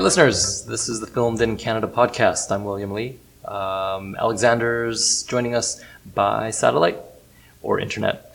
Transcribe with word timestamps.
Hi, 0.00 0.04
listeners. 0.04 0.64
This 0.64 0.88
is 0.88 1.00
the 1.00 1.06
Filmed 1.06 1.42
in 1.42 1.58
Canada 1.58 1.86
podcast. 1.86 2.50
I'm 2.50 2.64
William 2.64 2.92
Lee. 2.92 3.18
Um, 3.44 4.16
Alexander's 4.18 5.24
joining 5.24 5.54
us 5.54 5.78
by 6.14 6.52
satellite 6.52 6.96
or 7.60 7.78
internet. 7.78 8.34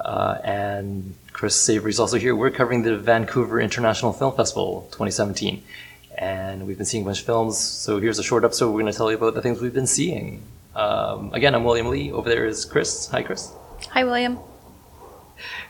Uh, 0.00 0.38
and 0.42 1.14
Chris 1.32 1.54
Savory's 1.54 2.00
also 2.00 2.18
here. 2.18 2.34
We're 2.34 2.50
covering 2.50 2.82
the 2.82 2.96
Vancouver 2.96 3.60
International 3.60 4.12
Film 4.12 4.34
Festival 4.34 4.88
2017. 4.90 5.62
And 6.18 6.66
we've 6.66 6.76
been 6.76 6.84
seeing 6.84 7.04
a 7.04 7.06
bunch 7.06 7.20
of 7.20 7.26
films. 7.26 7.56
So 7.58 8.00
here's 8.00 8.18
a 8.18 8.24
short 8.24 8.42
episode. 8.42 8.72
We're 8.72 8.80
going 8.80 8.92
to 8.92 8.98
tell 8.98 9.08
you 9.08 9.18
about 9.18 9.34
the 9.34 9.40
things 9.40 9.60
we've 9.60 9.72
been 9.72 9.86
seeing. 9.86 10.42
Um, 10.74 11.32
again, 11.32 11.54
I'm 11.54 11.62
William 11.62 11.90
Lee. 11.90 12.10
Over 12.10 12.28
there 12.28 12.44
is 12.44 12.64
Chris. 12.64 13.06
Hi, 13.12 13.22
Chris. 13.22 13.52
Hi, 13.90 14.02
William. 14.02 14.40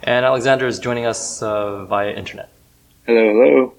And 0.02 0.24
Alexander 0.24 0.66
is 0.66 0.79
joining 0.79 1.04
us 1.04 1.42
uh, 1.42 1.84
via 1.84 2.12
internet. 2.12 2.48
Hello, 3.04 3.29
hello. 3.29 3.77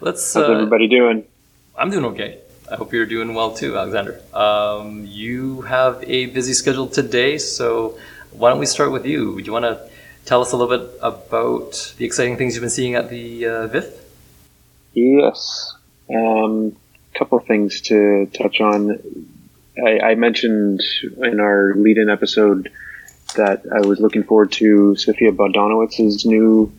Let's. 0.00 0.34
How's 0.34 0.48
uh, 0.48 0.52
everybody 0.52 0.88
doing? 0.88 1.24
I'm 1.76 1.90
doing 1.90 2.04
okay. 2.06 2.38
I 2.70 2.76
hope 2.76 2.92
you're 2.92 3.06
doing 3.06 3.34
well 3.34 3.54
too, 3.54 3.76
Alexander. 3.76 4.20
Um, 4.34 5.06
you 5.06 5.62
have 5.62 6.02
a 6.06 6.26
busy 6.26 6.52
schedule 6.52 6.86
today, 6.86 7.38
so 7.38 7.98
why 8.32 8.50
don't 8.50 8.58
we 8.58 8.66
start 8.66 8.92
with 8.92 9.06
you? 9.06 9.38
Do 9.38 9.44
you 9.44 9.52
want 9.52 9.64
to 9.64 9.88
tell 10.26 10.42
us 10.42 10.52
a 10.52 10.56
little 10.56 10.76
bit 10.76 10.98
about 11.02 11.94
the 11.96 12.04
exciting 12.04 12.36
things 12.36 12.54
you've 12.54 12.62
been 12.62 12.70
seeing 12.70 12.94
at 12.94 13.08
the 13.08 13.46
uh, 13.46 13.66
VIFF? 13.68 13.86
Yes. 14.92 15.74
Um, 16.10 16.76
couple 17.18 17.38
things 17.40 17.80
to 17.82 18.26
touch 18.26 18.60
on. 18.60 18.98
I, 19.84 20.00
I 20.00 20.14
mentioned 20.14 20.82
in 21.22 21.40
our 21.40 21.74
lead-in 21.74 22.08
episode 22.08 22.70
that 23.36 23.62
I 23.74 23.86
was 23.86 24.00
looking 24.00 24.22
forward 24.22 24.52
to 24.52 24.96
Sophia 24.96 25.32
Bohdanowicz's 25.32 26.24
new 26.24 26.72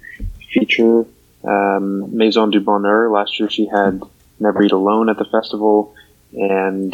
feature, 0.51 1.05
um, 1.43 2.15
Maison 2.15 2.49
du 2.49 2.59
Bonheur. 2.59 3.09
Last 3.09 3.39
year 3.39 3.49
she 3.49 3.65
had 3.65 4.01
Never 4.39 4.63
Eat 4.63 4.71
Alone 4.71 5.09
at 5.09 5.17
the 5.17 5.25
festival, 5.25 5.95
and 6.33 6.93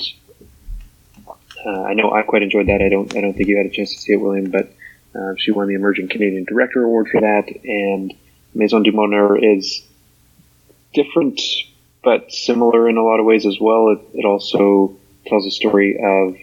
uh, 1.65 1.83
I 1.83 1.93
know 1.93 2.11
I 2.11 2.23
quite 2.23 2.43
enjoyed 2.43 2.67
that. 2.67 2.81
I 2.81 2.89
don't, 2.89 3.15
I 3.15 3.21
don't 3.21 3.33
think 3.33 3.49
you 3.49 3.57
had 3.57 3.65
a 3.65 3.69
chance 3.69 3.93
to 3.93 3.99
see 3.99 4.13
it, 4.13 4.17
William, 4.17 4.51
but 4.51 4.71
uh, 5.15 5.33
she 5.37 5.51
won 5.51 5.67
the 5.67 5.75
Emerging 5.75 6.09
Canadian 6.09 6.45
Director 6.45 6.83
Award 6.83 7.09
for 7.09 7.21
that. 7.21 7.47
And 7.63 8.13
Maison 8.53 8.83
du 8.83 8.91
Bonheur 8.91 9.37
is 9.37 9.83
different, 10.93 11.41
but 12.03 12.31
similar 12.31 12.89
in 12.89 12.97
a 12.97 13.03
lot 13.03 13.19
of 13.19 13.25
ways 13.25 13.45
as 13.45 13.59
well. 13.59 13.89
It, 13.89 14.19
it 14.19 14.25
also 14.25 14.97
tells 15.27 15.45
a 15.45 15.51
story 15.51 15.97
of 15.97 16.37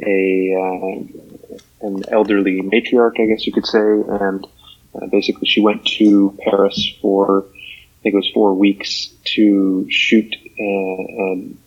a 0.00 0.54
uh, 0.54 1.86
an 1.86 2.04
elderly 2.10 2.62
matriarch, 2.62 3.20
I 3.20 3.26
guess 3.26 3.46
you 3.46 3.52
could 3.52 3.66
say, 3.66 3.78
and 3.78 4.46
uh, 5.00 5.06
basically 5.06 5.46
she 5.46 5.60
went 5.60 5.84
to 5.84 6.36
Paris 6.42 6.92
for 7.00 7.44
I 7.48 8.02
think 8.02 8.14
it 8.14 8.18
was 8.18 8.30
four 8.32 8.54
weeks 8.54 9.08
to 9.34 9.86
shoot 9.90 10.34
uh, 10.58 11.22
um, 11.22 11.58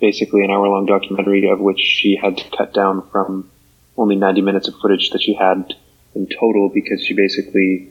basically 0.00 0.44
an 0.44 0.50
hour 0.50 0.68
long 0.68 0.86
documentary 0.86 1.48
of 1.48 1.58
which 1.58 1.80
she 1.80 2.16
had 2.16 2.36
to 2.38 2.56
cut 2.56 2.74
down 2.74 3.08
from 3.10 3.50
only 3.96 4.16
90 4.16 4.42
minutes 4.42 4.68
of 4.68 4.74
footage 4.76 5.10
that 5.10 5.22
she 5.22 5.34
had 5.34 5.74
in 6.14 6.26
total 6.26 6.68
because 6.68 7.02
she 7.02 7.14
basically 7.14 7.90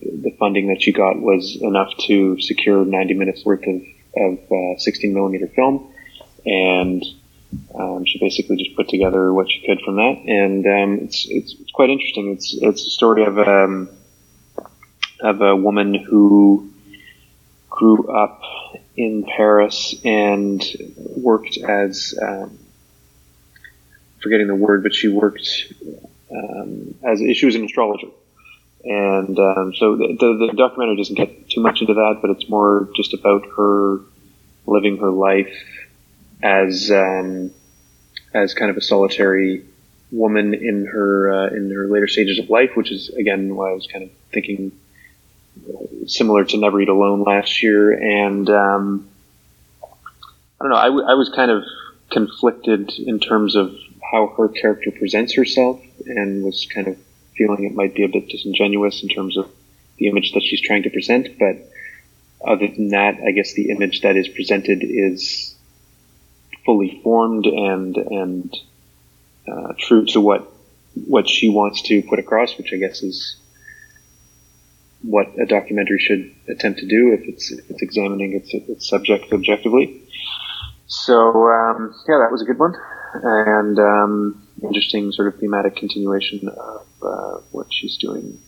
the 0.00 0.34
funding 0.38 0.68
that 0.68 0.82
she 0.82 0.92
got 0.92 1.20
was 1.20 1.56
enough 1.60 1.92
to 2.06 2.40
secure 2.40 2.84
90 2.84 3.14
minutes 3.14 3.44
worth 3.44 3.66
of, 3.66 3.82
of 4.16 4.38
uh, 4.50 4.78
16 4.78 5.12
millimeter 5.14 5.46
film. 5.48 5.92
And 6.44 7.04
um, 7.74 8.04
she 8.04 8.18
basically 8.18 8.56
just 8.56 8.76
put 8.76 8.88
together 8.88 9.32
what 9.32 9.50
she 9.50 9.64
could 9.66 9.80
from 9.84 9.96
that. 9.96 10.16
And 10.26 10.66
um, 10.66 11.04
it's, 11.04 11.26
it's, 11.28 11.54
it's 11.60 11.70
quite 11.72 11.90
interesting. 11.90 12.32
It's 12.32 12.56
it's 12.60 12.86
a 12.86 12.90
story 12.90 13.24
of 13.24 13.38
um, 13.38 13.88
of 15.20 15.40
a 15.40 15.56
woman 15.56 15.94
who 15.94 16.70
grew 17.70 18.08
up 18.08 18.42
in 18.96 19.24
Paris 19.24 19.94
and 20.04 20.64
worked 20.96 21.58
as 21.58 22.14
um, 22.20 22.58
forgetting 24.22 24.46
the 24.46 24.54
word, 24.54 24.82
but 24.82 24.94
she 24.94 25.08
worked 25.08 25.72
um, 26.30 26.94
as 27.04 27.20
she 27.36 27.46
was 27.46 27.54
an 27.54 27.64
astrologer, 27.64 28.08
and 28.84 29.38
um, 29.38 29.74
so 29.74 29.96
the, 29.96 30.16
the, 30.18 30.46
the 30.46 30.52
documentary 30.56 30.96
doesn't 30.96 31.16
get 31.16 31.50
too 31.50 31.60
much 31.60 31.80
into 31.80 31.94
that, 31.94 32.18
but 32.20 32.30
it's 32.30 32.48
more 32.48 32.88
just 32.96 33.14
about 33.14 33.44
her 33.56 34.00
living 34.66 34.98
her 34.98 35.10
life 35.10 35.54
as 36.42 36.90
um, 36.90 37.50
as 38.34 38.54
kind 38.54 38.70
of 38.70 38.76
a 38.76 38.80
solitary 38.80 39.64
woman 40.10 40.54
in 40.54 40.86
her 40.86 41.32
uh, 41.32 41.46
in 41.48 41.70
her 41.70 41.86
later 41.88 42.08
stages 42.08 42.38
of 42.38 42.48
life, 42.48 42.70
which 42.74 42.90
is 42.90 43.08
again 43.10 43.54
why 43.54 43.70
I 43.70 43.74
was 43.74 43.86
kind 43.86 44.04
of 44.04 44.10
thinking 44.32 44.72
similar 46.06 46.44
to 46.44 46.56
Never 46.56 46.80
Eat 46.80 46.88
Alone 46.88 47.22
last 47.22 47.62
year, 47.62 47.92
and 47.92 48.48
um, 48.50 49.08
I 49.82 50.64
don't 50.64 50.70
know. 50.70 50.76
I, 50.76 50.86
w- 50.86 51.04
I 51.04 51.14
was 51.14 51.28
kind 51.28 51.50
of 51.50 51.64
conflicted 52.10 52.92
in 52.98 53.20
terms 53.20 53.56
of 53.56 53.74
how 54.12 54.28
her 54.36 54.48
character 54.48 54.90
presents 54.90 55.34
herself, 55.34 55.80
and 56.06 56.44
was 56.44 56.66
kind 56.72 56.88
of 56.88 56.96
feeling 57.36 57.64
it 57.64 57.74
might 57.74 57.94
be 57.94 58.04
a 58.04 58.08
bit 58.08 58.28
disingenuous 58.28 59.02
in 59.02 59.08
terms 59.08 59.36
of 59.36 59.50
the 59.98 60.08
image 60.08 60.32
that 60.32 60.42
she's 60.42 60.60
trying 60.60 60.82
to 60.84 60.90
present. 60.90 61.38
But 61.38 61.70
other 62.46 62.68
than 62.68 62.88
that, 62.88 63.16
I 63.26 63.32
guess 63.32 63.54
the 63.54 63.70
image 63.70 64.02
that 64.02 64.16
is 64.16 64.28
presented 64.28 64.82
is 64.82 65.54
fully 66.64 67.00
formed 67.02 67.46
and 67.46 67.96
and 67.96 68.56
uh, 69.48 69.72
true 69.78 70.04
to 70.06 70.20
what 70.20 70.52
what 71.06 71.28
she 71.28 71.48
wants 71.48 71.82
to 71.82 72.02
put 72.02 72.18
across, 72.18 72.56
which 72.56 72.72
I 72.72 72.76
guess 72.76 73.02
is 73.02 73.36
what 75.06 75.28
a 75.40 75.46
documentary 75.46 75.98
should 75.98 76.34
attempt 76.48 76.80
to 76.80 76.86
do 76.86 77.12
if 77.12 77.28
it's 77.28 77.50
if 77.50 77.70
it's 77.70 77.82
examining 77.82 78.34
its 78.34 78.52
its 78.52 78.88
subject 78.88 79.32
objectively. 79.32 80.02
So 80.86 81.14
um, 81.14 81.94
yeah, 82.08 82.18
that 82.18 82.30
was 82.30 82.42
a 82.42 82.44
good 82.44 82.58
one, 82.58 82.74
and 83.14 83.78
um, 83.78 84.48
interesting 84.62 85.12
sort 85.12 85.28
of 85.32 85.40
thematic 85.40 85.76
continuation 85.76 86.48
of 86.48 86.86
uh, 87.02 87.40
what 87.52 87.66
she's 87.70 87.96
doing 87.96 88.38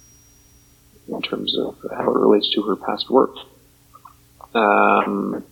in 1.08 1.22
terms 1.22 1.56
of 1.58 1.76
how 1.90 2.10
it 2.10 2.18
relates 2.18 2.50
to 2.54 2.62
her 2.62 2.76
past 2.76 3.08
work. 3.10 3.34
Um, 4.54 5.44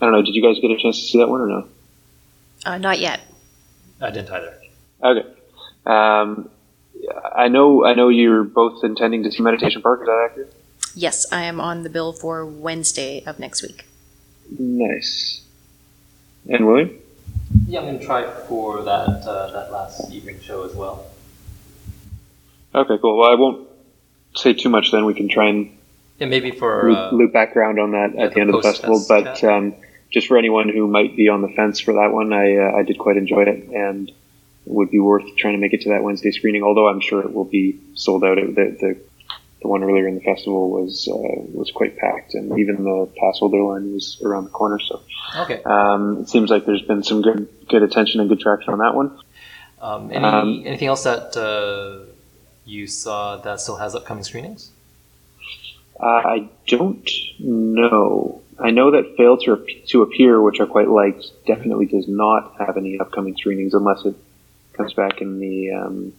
I 0.00 0.06
don't 0.06 0.12
know. 0.12 0.22
Did 0.22 0.34
you 0.34 0.42
guys 0.42 0.60
get 0.60 0.70
a 0.70 0.78
chance 0.78 0.98
to 1.00 1.06
see 1.06 1.18
that 1.18 1.28
one 1.28 1.40
or 1.40 1.46
no? 1.46 1.68
Uh, 2.64 2.78
not 2.78 2.98
yet. 2.98 3.20
I 4.00 4.10
didn't 4.10 4.30
either. 4.30 4.54
Okay. 5.02 5.28
Um, 5.86 6.50
I 7.34 7.48
know. 7.48 7.84
I 7.84 7.94
know 7.94 8.08
you're 8.08 8.44
both 8.44 8.84
intending 8.84 9.22
to 9.24 9.32
see 9.32 9.42
Meditation 9.42 9.82
Park. 9.82 10.00
Is 10.02 10.06
that 10.06 10.28
accurate? 10.30 10.54
Yes, 10.94 11.30
I 11.32 11.42
am 11.44 11.60
on 11.60 11.82
the 11.82 11.90
bill 11.90 12.12
for 12.12 12.44
Wednesday 12.44 13.22
of 13.26 13.38
next 13.38 13.62
week. 13.62 13.86
Nice. 14.58 15.42
And 16.48 16.66
William? 16.66 16.98
Yeah, 17.66 17.80
I'm 17.80 17.86
going 17.86 17.98
to 17.98 18.04
try 18.04 18.30
for 18.46 18.82
that 18.82 19.26
uh, 19.26 19.50
that 19.52 19.72
last 19.72 20.10
evening 20.10 20.40
show 20.40 20.64
as 20.64 20.74
well. 20.74 21.06
Okay, 22.74 22.96
cool. 23.00 23.18
Well, 23.18 23.30
I 23.30 23.34
won't 23.34 23.68
say 24.34 24.52
too 24.54 24.68
much. 24.68 24.90
Then 24.90 25.04
we 25.04 25.14
can 25.14 25.28
try 25.28 25.48
and 25.48 25.76
Yeah, 26.18 26.26
maybe 26.26 26.50
for 26.50 26.88
loop, 26.88 26.98
uh, 26.98 27.10
loop 27.12 27.32
background 27.32 27.78
on 27.78 27.92
that 27.92 28.14
yeah, 28.14 28.24
at 28.24 28.30
the 28.30 28.34
the 28.36 28.40
end 28.40 28.50
of 28.50 28.56
the 28.56 28.62
festival. 28.62 29.04
But 29.06 29.42
um, 29.44 29.74
just 30.10 30.26
for 30.26 30.38
anyone 30.38 30.68
who 30.68 30.86
might 30.88 31.16
be 31.16 31.28
on 31.28 31.42
the 31.42 31.48
fence 31.48 31.80
for 31.80 31.94
that 31.94 32.12
one, 32.12 32.32
I 32.32 32.56
uh, 32.56 32.76
I 32.76 32.82
did 32.82 32.98
quite 32.98 33.16
enjoy 33.16 33.42
it 33.42 33.68
and 33.68 34.08
it 34.08 34.14
would 34.64 34.90
be 34.90 34.98
worth 34.98 35.24
trying 35.36 35.54
to 35.54 35.60
make 35.60 35.72
it 35.72 35.82
to 35.82 35.90
that 35.90 36.02
Wednesday 36.02 36.30
screening. 36.30 36.62
Although 36.62 36.88
I'm 36.88 37.00
sure 37.00 37.20
it 37.20 37.32
will 37.32 37.44
be 37.44 37.80
sold 37.94 38.24
out. 38.24 38.38
It, 38.38 38.54
the, 38.54 38.76
the 38.80 39.00
the 39.62 39.68
one 39.68 39.82
earlier 39.84 40.08
in 40.08 40.16
the 40.16 40.20
festival 40.20 40.70
was 40.70 41.08
uh, 41.08 41.42
was 41.52 41.70
quite 41.70 41.96
packed, 41.96 42.34
and 42.34 42.58
even 42.58 42.84
the 42.84 43.08
pass 43.16 43.38
holder 43.38 43.62
line 43.62 43.92
was 43.92 44.20
around 44.24 44.44
the 44.44 44.50
corner. 44.50 44.78
So 44.80 45.02
okay. 45.38 45.62
um, 45.62 46.22
it 46.22 46.28
seems 46.28 46.50
like 46.50 46.66
there's 46.66 46.82
been 46.82 47.02
some 47.02 47.22
good 47.22 47.48
good 47.68 47.82
attention 47.82 48.20
and 48.20 48.28
good 48.28 48.40
traction 48.40 48.72
on 48.72 48.80
that 48.80 48.94
one. 48.94 49.18
Um, 49.80 50.10
any 50.10 50.24
um, 50.24 50.62
anything 50.66 50.88
else 50.88 51.04
that 51.04 51.36
uh, 51.36 52.12
you 52.64 52.86
saw 52.86 53.36
that 53.36 53.60
still 53.60 53.76
has 53.76 53.94
upcoming 53.94 54.24
screenings? 54.24 54.70
Uh, 56.00 56.06
I 56.06 56.48
don't 56.66 57.08
know. 57.38 58.42
I 58.58 58.70
know 58.70 58.90
that 58.90 59.14
Fail 59.16 59.36
to, 59.38 59.64
to 59.88 60.02
Appear, 60.02 60.40
which 60.40 60.60
I 60.60 60.66
quite 60.66 60.88
liked, 60.88 61.24
definitely 61.46 61.86
does 61.86 62.06
not 62.08 62.54
have 62.58 62.76
any 62.76 62.98
upcoming 62.98 63.36
screenings 63.36 63.74
unless 63.74 64.04
it 64.04 64.14
comes 64.74 64.94
back 64.94 65.20
in 65.20 65.38
the 65.38 65.72
um, 65.72 66.12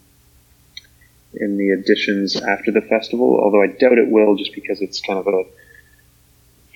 in 1.34 1.58
the 1.58 1.72
editions 1.72 2.36
after 2.36 2.72
the 2.72 2.82
festival. 2.82 3.40
Although 3.42 3.64
I 3.64 3.68
doubt 3.68 3.98
it 3.98 4.10
will, 4.10 4.36
just 4.36 4.54
because 4.54 4.82
it's 4.82 5.02
kind 5.02 5.20
of 5.20 5.28
a 5.28 5.44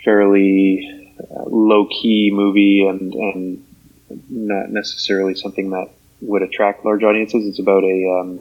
fairly 0.04 1.14
uh, 1.20 1.44
low 1.46 1.88
key 1.88 2.32
movie 2.34 2.86
and 2.88 3.14
and 3.14 3.66
not 4.30 4.70
necessarily 4.70 5.36
something 5.36 5.72
that 5.72 5.90
would 6.22 6.42
attract 6.42 6.86
large 6.86 7.04
audiences. 7.04 7.48
It's 7.48 7.60
about 7.60 7.84
a 7.84 8.20
um, 8.22 8.40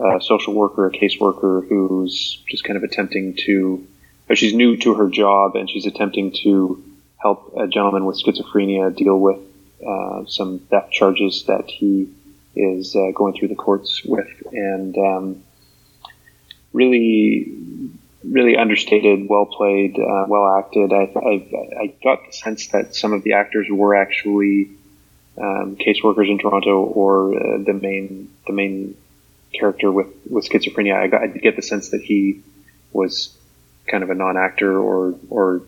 a 0.00 0.20
social 0.20 0.54
worker, 0.54 0.86
a 0.86 0.90
caseworker 0.90 1.66
who's 1.68 2.42
just 2.48 2.64
kind 2.64 2.76
of 2.76 2.82
attempting 2.82 3.34
to, 3.34 3.86
she's 4.34 4.54
new 4.54 4.76
to 4.78 4.94
her 4.94 5.08
job 5.08 5.56
and 5.56 5.68
she's 5.68 5.86
attempting 5.86 6.32
to 6.42 6.82
help 7.16 7.52
a 7.56 7.66
gentleman 7.66 8.06
with 8.06 8.22
schizophrenia 8.22 8.94
deal 8.96 9.18
with 9.18 9.38
uh, 9.86 10.24
some 10.26 10.60
theft 10.70 10.92
charges 10.92 11.44
that 11.46 11.68
he 11.68 12.08
is 12.54 12.94
uh, 12.96 13.10
going 13.14 13.34
through 13.34 13.48
the 13.48 13.54
courts 13.54 14.02
with. 14.04 14.28
And 14.52 14.96
um, 14.98 15.42
really, 16.72 17.52
really 18.24 18.56
understated, 18.56 19.28
well 19.28 19.46
played, 19.46 19.98
uh, 19.98 20.24
well 20.28 20.58
acted. 20.58 20.92
I, 20.92 21.10
I, 21.16 21.82
I 21.82 21.94
got 22.02 22.26
the 22.26 22.32
sense 22.32 22.68
that 22.68 22.94
some 22.94 23.12
of 23.12 23.22
the 23.22 23.34
actors 23.34 23.66
were 23.70 23.94
actually 23.94 24.70
um, 25.38 25.76
caseworkers 25.76 26.28
in 26.28 26.38
Toronto 26.38 26.82
or 26.82 27.34
uh, 27.34 27.58
the 27.64 27.72
main 27.72 28.30
the 28.46 28.52
main 28.52 28.96
character 29.52 29.90
with, 29.90 30.08
with 30.28 30.48
schizophrenia. 30.48 30.94
I, 30.94 31.06
got, 31.08 31.22
I 31.22 31.26
get 31.28 31.56
the 31.56 31.62
sense 31.62 31.90
that 31.90 32.02
he 32.02 32.42
was 32.92 33.36
kind 33.86 34.02
of 34.02 34.10
a 34.10 34.14
non-actor 34.14 34.78
or 34.78 35.14
or 35.30 35.62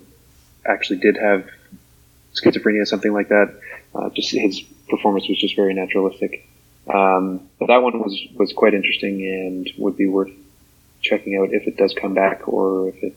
actually 0.66 0.98
did 1.00 1.16
have 1.16 1.48
schizophrenia, 2.34 2.86
something 2.86 3.12
like 3.12 3.28
that. 3.28 3.58
Uh, 3.94 4.10
just 4.10 4.30
his 4.30 4.60
performance 4.88 5.28
was 5.28 5.38
just 5.38 5.56
very 5.56 5.74
naturalistic. 5.74 6.46
Um, 6.88 7.48
but 7.58 7.66
that 7.66 7.82
one 7.82 8.00
was 8.00 8.20
was 8.36 8.52
quite 8.52 8.74
interesting 8.74 9.24
and 9.24 9.70
would 9.78 9.96
be 9.96 10.06
worth 10.06 10.32
checking 11.00 11.36
out 11.36 11.52
if 11.52 11.66
it 11.66 11.76
does 11.76 11.94
come 11.94 12.14
back 12.14 12.48
or 12.48 12.88
if 12.88 13.02
it 13.02 13.14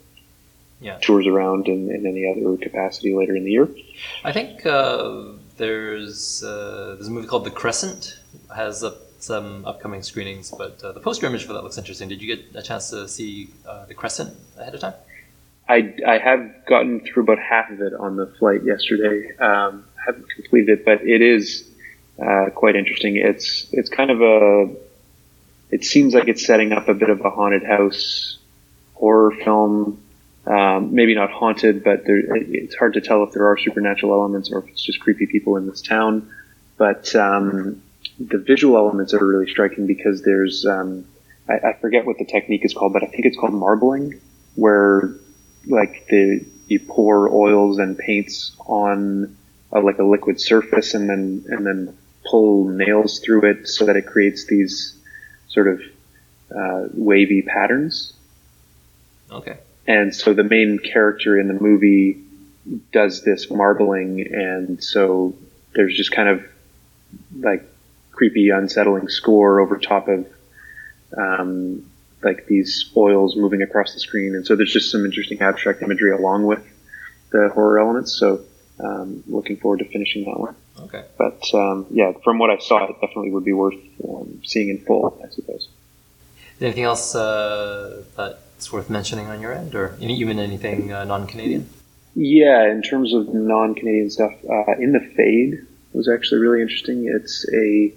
Yeah. 0.81 0.97
tours 1.01 1.25
around 1.25 1.67
in, 1.67 1.89
in 1.89 2.05
any 2.05 2.23
other 2.29 2.57
capacity 2.57 3.15
later 3.15 3.35
in 3.35 3.43
the 3.43 3.51
year. 3.51 3.67
I 4.23 4.31
think 4.33 4.65
uh, 4.65 5.31
there's 5.57 6.43
uh, 6.43 6.95
there's 6.95 7.07
a 7.07 7.11
movie 7.11 7.27
called 7.27 7.45
The 7.45 7.51
Crescent 7.51 8.19
has 8.55 8.83
uh, 8.83 8.91
some 9.19 9.65
upcoming 9.65 10.03
screenings, 10.03 10.51
but 10.51 10.83
uh, 10.83 10.91
the 10.91 10.99
poster 10.99 11.25
image 11.25 11.45
for 11.45 11.53
that 11.53 11.63
looks 11.63 11.77
interesting. 11.79 12.09
Did 12.09 12.21
you 12.21 12.35
get 12.35 12.55
a 12.55 12.61
chance 12.61 12.89
to 12.91 13.07
see 13.07 13.49
uh, 13.67 13.85
The 13.85 13.95
Crescent 13.95 14.35
ahead 14.59 14.75
of 14.75 14.81
time? 14.81 14.93
I, 15.67 15.95
I 16.05 16.17
have 16.19 16.65
gotten 16.67 16.99
through 16.99 17.23
about 17.23 17.39
half 17.39 17.71
of 17.71 17.81
it 17.81 17.93
on 17.95 18.17
the 18.17 18.27
flight 18.37 18.63
yesterday. 18.63 19.35
Um, 19.37 19.83
haven't 20.05 20.29
completed 20.29 20.69
it, 20.79 20.85
but 20.85 21.01
it 21.01 21.21
is 21.23 21.67
uh, 22.21 22.49
quite 22.53 22.75
interesting. 22.75 23.17
It's 23.17 23.67
it's 23.71 23.89
kind 23.89 24.11
of 24.11 24.21
a 24.21 24.75
it 25.71 25.83
seems 25.83 26.13
like 26.13 26.27
it's 26.27 26.45
setting 26.45 26.71
up 26.71 26.87
a 26.87 26.93
bit 26.93 27.09
of 27.09 27.21
a 27.21 27.29
haunted 27.29 27.63
house 27.63 28.37
horror 28.93 29.31
film. 29.31 30.01
Um, 30.47 30.93
maybe 30.93 31.15
not 31.15 31.31
haunted, 31.31 31.83
but 31.83 32.05
there, 32.05 32.21
it's 32.35 32.75
hard 32.75 32.93
to 32.93 33.01
tell 33.01 33.23
if 33.23 33.31
there 33.31 33.47
are 33.47 33.57
supernatural 33.57 34.13
elements 34.13 34.51
or 34.51 34.59
if 34.59 34.67
it's 34.69 34.83
just 34.83 34.99
creepy 34.99 35.25
people 35.25 35.57
in 35.57 35.65
this 35.65 35.81
town. 35.81 36.29
But 36.77 37.15
um, 37.15 37.81
the 38.19 38.37
visual 38.37 38.77
elements 38.77 39.13
are 39.15 39.25
really 39.25 39.49
striking 39.49 39.87
because 39.87 40.21
there's 40.21 40.65
um, 40.65 41.05
I, 41.49 41.69
I 41.69 41.73
forget 41.73 42.05
what 42.05 42.19
the 42.19 42.25
technique 42.25 42.63
is 42.63 42.73
called, 42.73 42.93
but 42.93 43.03
I 43.03 43.07
think 43.07 43.25
it's 43.25 43.37
called 43.37 43.53
marbling, 43.53 44.21
where 44.53 45.15
like 45.65 46.05
the 46.09 46.45
you 46.67 46.79
pour 46.79 47.29
oils 47.29 47.79
and 47.79 47.97
paints 47.97 48.55
on 48.67 49.35
a, 49.71 49.79
like 49.79 49.99
a 49.99 50.03
liquid 50.03 50.39
surface 50.39 50.93
and 50.93 51.09
then 51.09 51.45
and 51.47 51.65
then 51.65 51.97
pull 52.29 52.67
nails 52.69 53.19
through 53.19 53.45
it 53.45 53.67
so 53.67 53.85
that 53.85 53.95
it 53.95 54.05
creates 54.05 54.45
these 54.45 54.97
sort 55.47 55.67
of 55.67 55.81
uh, 56.55 56.87
wavy 56.93 57.41
patterns. 57.41 58.13
Okay. 59.31 59.57
And 59.87 60.15
so 60.15 60.33
the 60.33 60.43
main 60.43 60.79
character 60.79 61.39
in 61.39 61.47
the 61.47 61.53
movie 61.53 62.21
does 62.91 63.23
this 63.23 63.49
marbling, 63.51 64.21
and 64.21 64.83
so 64.83 65.35
there's 65.73 65.95
just 65.95 66.11
kind 66.11 66.29
of 66.29 66.43
like 67.39 67.63
creepy, 68.11 68.49
unsettling 68.49 69.07
score 69.09 69.59
over 69.59 69.77
top 69.77 70.07
of 70.07 70.25
um, 71.15 71.85
like 72.23 72.47
these 72.47 72.89
oils 72.97 73.35
moving 73.35 73.61
across 73.61 73.93
the 73.93 73.99
screen, 73.99 74.33
and 74.35 74.45
so 74.45 74.55
there's 74.55 74.73
just 74.73 74.91
some 74.91 75.05
interesting 75.05 75.39
abstract 75.41 75.83
imagery 75.83 76.11
along 76.11 76.45
with 76.45 76.63
the 77.31 77.49
horror 77.53 77.79
elements. 77.79 78.13
So 78.13 78.41
um, 78.79 79.23
looking 79.27 79.57
forward 79.57 79.79
to 79.79 79.85
finishing 79.85 80.25
that 80.25 80.39
one. 80.39 80.55
Okay. 80.85 81.03
But 81.17 81.41
um, 81.53 81.85
yeah, 81.89 82.13
from 82.23 82.39
what 82.39 82.49
I 82.49 82.57
saw, 82.57 82.85
it 82.85 82.93
definitely 83.01 83.31
would 83.31 83.45
be 83.45 83.53
worth 83.53 83.75
um, 84.07 84.41
seeing 84.43 84.69
in 84.69 84.79
full, 84.79 85.19
I 85.23 85.29
suppose. 85.29 85.67
Anything 86.61 86.83
else 86.83 87.15
uh, 87.15 88.03
that's 88.15 88.71
worth 88.71 88.89
mentioning 88.89 89.27
on 89.27 89.41
your 89.41 89.53
end, 89.53 89.75
or 89.75 89.97
even 89.99 90.39
anything 90.39 90.93
uh, 90.93 91.03
non-Canadian? 91.03 91.69
Yeah, 92.15 92.71
in 92.71 92.81
terms 92.81 93.13
of 93.13 93.33
non-Canadian 93.33 94.09
stuff, 94.09 94.33
uh, 94.49 94.71
In 94.79 94.93
the 94.93 95.01
Fade 95.15 95.65
was 95.91 96.07
actually 96.07 96.39
really 96.39 96.61
interesting. 96.61 97.11
It's 97.13 97.45
a 97.53 97.91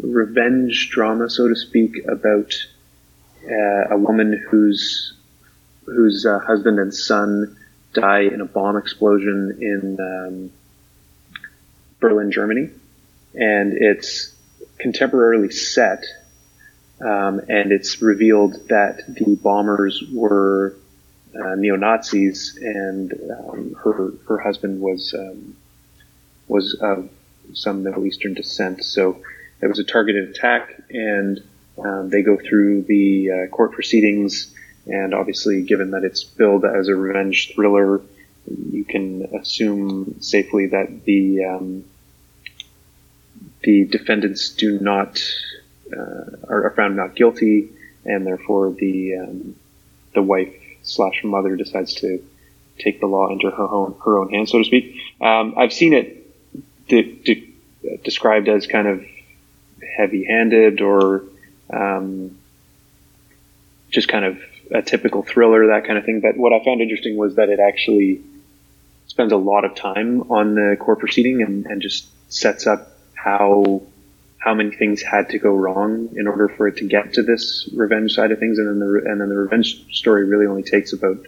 revenge 0.00 0.90
drama, 0.90 1.30
so 1.30 1.48
to 1.48 1.56
speak, 1.56 1.96
about 2.06 2.52
uh, 3.50 3.94
a 3.94 3.96
woman 3.96 4.32
whose 4.50 5.14
whose 5.84 6.26
uh, 6.26 6.38
husband 6.40 6.78
and 6.78 6.94
son 6.94 7.56
die 7.94 8.20
in 8.20 8.42
a 8.42 8.44
bomb 8.44 8.76
explosion 8.76 9.56
in 9.60 9.98
um, 9.98 10.50
Berlin, 12.00 12.30
Germany, 12.30 12.70
and 13.34 13.72
it's 13.72 14.34
contemporarily 14.78 15.52
set, 15.52 16.04
um, 17.00 17.40
and 17.48 17.72
it's 17.72 18.00
revealed 18.00 18.68
that 18.68 19.02
the 19.08 19.36
bombers 19.36 20.02
were 20.12 20.74
uh, 21.34 21.54
neo 21.56 21.76
Nazis, 21.76 22.58
and 22.60 23.12
um, 23.12 23.74
her 23.74 24.12
her 24.26 24.38
husband 24.38 24.80
was 24.80 25.14
um, 25.14 25.56
was 26.46 26.74
of 26.80 27.08
some 27.52 27.82
Middle 27.82 28.06
Eastern 28.06 28.34
descent. 28.34 28.84
So 28.84 29.22
it 29.60 29.66
was 29.66 29.78
a 29.78 29.84
targeted 29.84 30.30
attack, 30.30 30.82
and 30.90 31.42
um, 31.82 32.10
they 32.10 32.22
go 32.22 32.36
through 32.36 32.82
the 32.82 33.30
uh, 33.30 33.46
court 33.48 33.72
proceedings. 33.72 34.54
And 34.86 35.12
obviously, 35.12 35.62
given 35.62 35.90
that 35.90 36.04
it's 36.04 36.24
billed 36.24 36.64
as 36.64 36.88
a 36.88 36.94
revenge 36.94 37.52
thriller, 37.54 38.00
you 38.48 38.84
can 38.84 39.24
assume 39.34 40.16
safely 40.20 40.66
that 40.66 41.04
the 41.04 41.44
um, 41.44 41.84
the 43.62 43.84
defendants 43.84 44.50
do 44.50 44.78
not 44.78 45.20
uh, 45.92 46.24
are 46.48 46.72
found 46.76 46.96
not 46.96 47.14
guilty, 47.14 47.68
and 48.04 48.26
therefore 48.26 48.72
the 48.72 49.16
um, 49.16 49.56
the 50.14 50.22
wife 50.22 50.54
slash 50.82 51.22
mother 51.24 51.56
decides 51.56 51.94
to 51.94 52.22
take 52.78 53.00
the 53.00 53.06
law 53.06 53.28
into 53.30 53.50
her 53.50 53.68
own 53.68 53.94
her 54.04 54.18
own 54.18 54.30
hands, 54.30 54.50
so 54.50 54.58
to 54.58 54.64
speak. 54.64 54.96
Um, 55.20 55.54
I've 55.56 55.72
seen 55.72 55.92
it 55.92 56.88
de- 56.88 57.12
de- 57.24 57.54
described 58.04 58.48
as 58.48 58.66
kind 58.66 58.88
of 58.88 59.04
heavy-handed 59.96 60.80
or 60.80 61.24
um, 61.72 62.38
just 63.90 64.08
kind 64.08 64.24
of 64.24 64.38
a 64.70 64.82
typical 64.82 65.22
thriller, 65.22 65.68
that 65.68 65.86
kind 65.86 65.98
of 65.98 66.04
thing. 66.04 66.20
But 66.20 66.36
what 66.36 66.52
I 66.52 66.64
found 66.64 66.80
interesting 66.80 67.16
was 67.16 67.36
that 67.36 67.48
it 67.48 67.58
actually 67.58 68.20
spends 69.08 69.32
a 69.32 69.36
lot 69.36 69.64
of 69.64 69.74
time 69.74 70.30
on 70.30 70.54
the 70.54 70.76
court 70.78 71.00
proceeding 71.00 71.42
and, 71.42 71.66
and 71.66 71.82
just 71.82 72.06
sets 72.32 72.66
up 72.66 72.92
how 73.14 73.82
how 74.38 74.54
many 74.54 74.70
things 74.70 75.02
had 75.02 75.30
to 75.30 75.38
go 75.38 75.50
wrong 75.50 76.10
in 76.14 76.28
order 76.28 76.48
for 76.48 76.68
it 76.68 76.76
to 76.76 76.86
get 76.86 77.14
to 77.14 77.22
this 77.22 77.68
revenge 77.74 78.14
side 78.14 78.30
of 78.30 78.38
things, 78.38 78.58
and 78.58 78.68
then 78.68 78.78
the 78.78 79.10
and 79.10 79.20
then 79.20 79.28
the 79.28 79.36
revenge 79.36 79.84
story 79.94 80.24
really 80.24 80.46
only 80.46 80.62
takes 80.62 80.92
about 80.92 81.18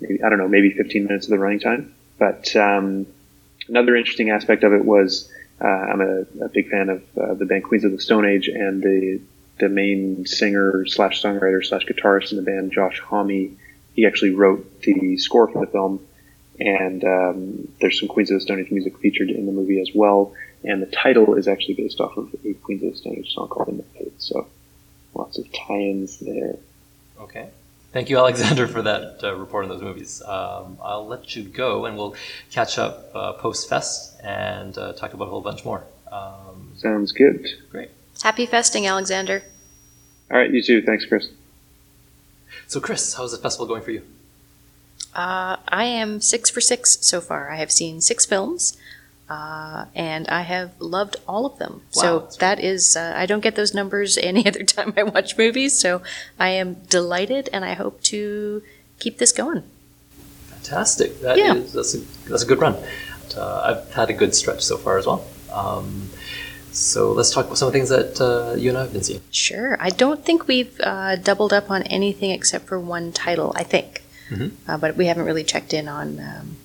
maybe 0.00 0.22
I 0.22 0.28
don't 0.30 0.38
know 0.38 0.48
maybe 0.48 0.70
15 0.70 1.04
minutes 1.04 1.26
of 1.26 1.30
the 1.30 1.38
running 1.38 1.60
time. 1.60 1.94
But 2.18 2.56
um, 2.56 3.06
another 3.68 3.94
interesting 3.94 4.30
aspect 4.30 4.64
of 4.64 4.72
it 4.72 4.84
was 4.84 5.30
uh, 5.60 5.66
I'm 5.66 6.00
a, 6.00 6.20
a 6.44 6.48
big 6.48 6.70
fan 6.70 6.88
of 6.88 7.02
uh, 7.20 7.34
the 7.34 7.44
band 7.44 7.64
Queens 7.64 7.84
of 7.84 7.92
the 7.92 8.00
Stone 8.00 8.24
Age, 8.24 8.48
and 8.48 8.82
the 8.82 9.20
the 9.58 9.68
main 9.68 10.24
singer 10.24 10.86
slash 10.86 11.22
songwriter 11.22 11.64
slash 11.64 11.84
guitarist 11.84 12.30
in 12.30 12.36
the 12.36 12.44
band, 12.44 12.72
Josh 12.72 13.00
Homme, 13.00 13.56
he 13.94 14.06
actually 14.06 14.30
wrote 14.30 14.82
the 14.82 15.18
score 15.18 15.48
for 15.48 15.66
the 15.66 15.70
film, 15.70 16.06
and 16.60 17.04
um, 17.04 17.68
there's 17.80 17.98
some 17.98 18.08
Queens 18.08 18.30
of 18.30 18.36
the 18.36 18.40
Stone 18.40 18.60
Age 18.60 18.70
music 18.70 18.98
featured 18.98 19.30
in 19.30 19.46
the 19.46 19.52
movie 19.52 19.80
as 19.80 19.90
well. 19.94 20.34
And 20.64 20.82
the 20.82 20.86
title 20.86 21.34
is 21.34 21.46
actually 21.46 21.74
based 21.74 22.00
off 22.00 22.16
of 22.16 22.34
a 22.44 22.54
Queens 22.54 22.82
of 22.82 22.90
the 22.92 22.96
Stone 22.96 23.16
Age 23.18 23.32
song 23.32 23.48
called 23.48 23.68
"In 23.68 23.76
the 23.76 23.84
Fade." 23.84 24.12
So 24.18 24.46
lots 25.14 25.38
of 25.38 25.46
tie-ins 25.52 26.18
there. 26.18 26.56
Okay. 27.20 27.48
Thank 27.92 28.10
you, 28.10 28.18
Alexander, 28.18 28.66
for 28.68 28.82
that 28.82 29.20
uh, 29.22 29.34
report 29.34 29.64
on 29.64 29.70
those 29.70 29.82
movies. 29.82 30.20
Um, 30.22 30.78
I'll 30.82 31.06
let 31.06 31.34
you 31.34 31.44
go, 31.44 31.86
and 31.86 31.96
we'll 31.96 32.16
catch 32.50 32.78
up 32.78 33.10
uh, 33.14 33.32
post 33.34 33.68
fest 33.68 34.20
and 34.22 34.76
uh, 34.76 34.92
talk 34.92 35.14
about 35.14 35.28
a 35.28 35.30
whole 35.30 35.40
bunch 35.40 35.64
more. 35.64 35.84
Um, 36.12 36.72
Sounds 36.76 37.12
good. 37.12 37.46
great. 37.70 37.90
Happy 38.22 38.46
festing, 38.46 38.86
Alexander. 38.86 39.42
All 40.30 40.36
right, 40.36 40.52
you 40.52 40.62
too. 40.62 40.82
Thanks, 40.82 41.06
Chris. 41.06 41.28
So, 42.66 42.80
Chris, 42.80 43.14
how's 43.14 43.32
the 43.32 43.38
festival 43.38 43.66
going 43.66 43.82
for 43.82 43.90
you? 43.90 44.02
Uh, 45.18 45.56
I 45.66 45.84
am 45.84 46.20
six 46.20 46.48
for 46.48 46.60
six 46.72 46.98
so 47.00 47.20
far. 47.20 47.50
I 47.50 47.56
have 47.56 47.72
seen 47.72 48.00
six 48.00 48.24
films, 48.32 48.76
uh, 49.28 49.86
and 49.94 50.28
I 50.28 50.42
have 50.42 50.70
loved 50.78 51.16
all 51.26 51.44
of 51.44 51.58
them. 51.58 51.74
Wow, 51.96 52.02
so 52.02 52.28
that 52.38 52.60
is, 52.60 52.96
uh, 52.96 53.14
I 53.16 53.26
don't 53.26 53.40
get 53.46 53.56
those 53.56 53.74
numbers 53.74 54.16
any 54.30 54.46
other 54.46 54.62
time 54.62 54.94
I 54.96 55.02
watch 55.02 55.36
movies. 55.36 55.72
So 55.84 56.02
I 56.38 56.50
am 56.50 56.74
delighted, 56.88 57.50
and 57.52 57.64
I 57.64 57.74
hope 57.74 58.00
to 58.14 58.62
keep 59.00 59.18
this 59.18 59.32
going. 59.32 59.62
Fantastic. 60.54 61.20
That 61.22 61.36
Yeah. 61.38 61.54
is- 61.54 61.72
that's 61.72 61.94
a 61.94 62.00
that's 62.30 62.44
a 62.44 62.46
good 62.46 62.60
run. 62.60 62.76
Uh, 63.36 63.60
I've 63.68 63.92
had 63.94 64.08
a 64.10 64.16
good 64.22 64.34
stretch 64.34 64.62
so 64.62 64.76
far 64.78 64.98
as 64.98 65.06
well. 65.06 65.24
Um, 65.52 66.10
so 66.72 67.10
let's 67.12 67.30
talk 67.34 67.46
about 67.46 67.58
some 67.58 67.66
of 67.68 67.72
the 67.72 67.78
things 67.78 67.90
that 67.90 68.20
uh, 68.20 68.54
you 68.56 68.68
and 68.70 68.78
I 68.78 68.82
have 68.82 68.92
been 68.92 69.02
seeing. 69.02 69.20
Sure. 69.30 69.76
I 69.80 69.90
don't 69.90 70.24
think 70.24 70.46
we've 70.46 70.78
uh, 70.80 71.16
doubled 71.16 71.52
up 71.52 71.70
on 71.70 71.82
anything 71.84 72.30
except 72.30 72.66
for 72.68 72.78
one 72.78 73.12
title. 73.12 73.52
I 73.56 73.64
think, 73.64 74.02
Mhm. 74.30 74.50
uh, 74.68 74.76
but 74.78 74.96
we 74.96 75.06
haven't 75.06 75.24
really 75.24 75.44
checked 75.44 75.72
in 75.72 75.88
on 75.88 76.20
um, 76.20 76.56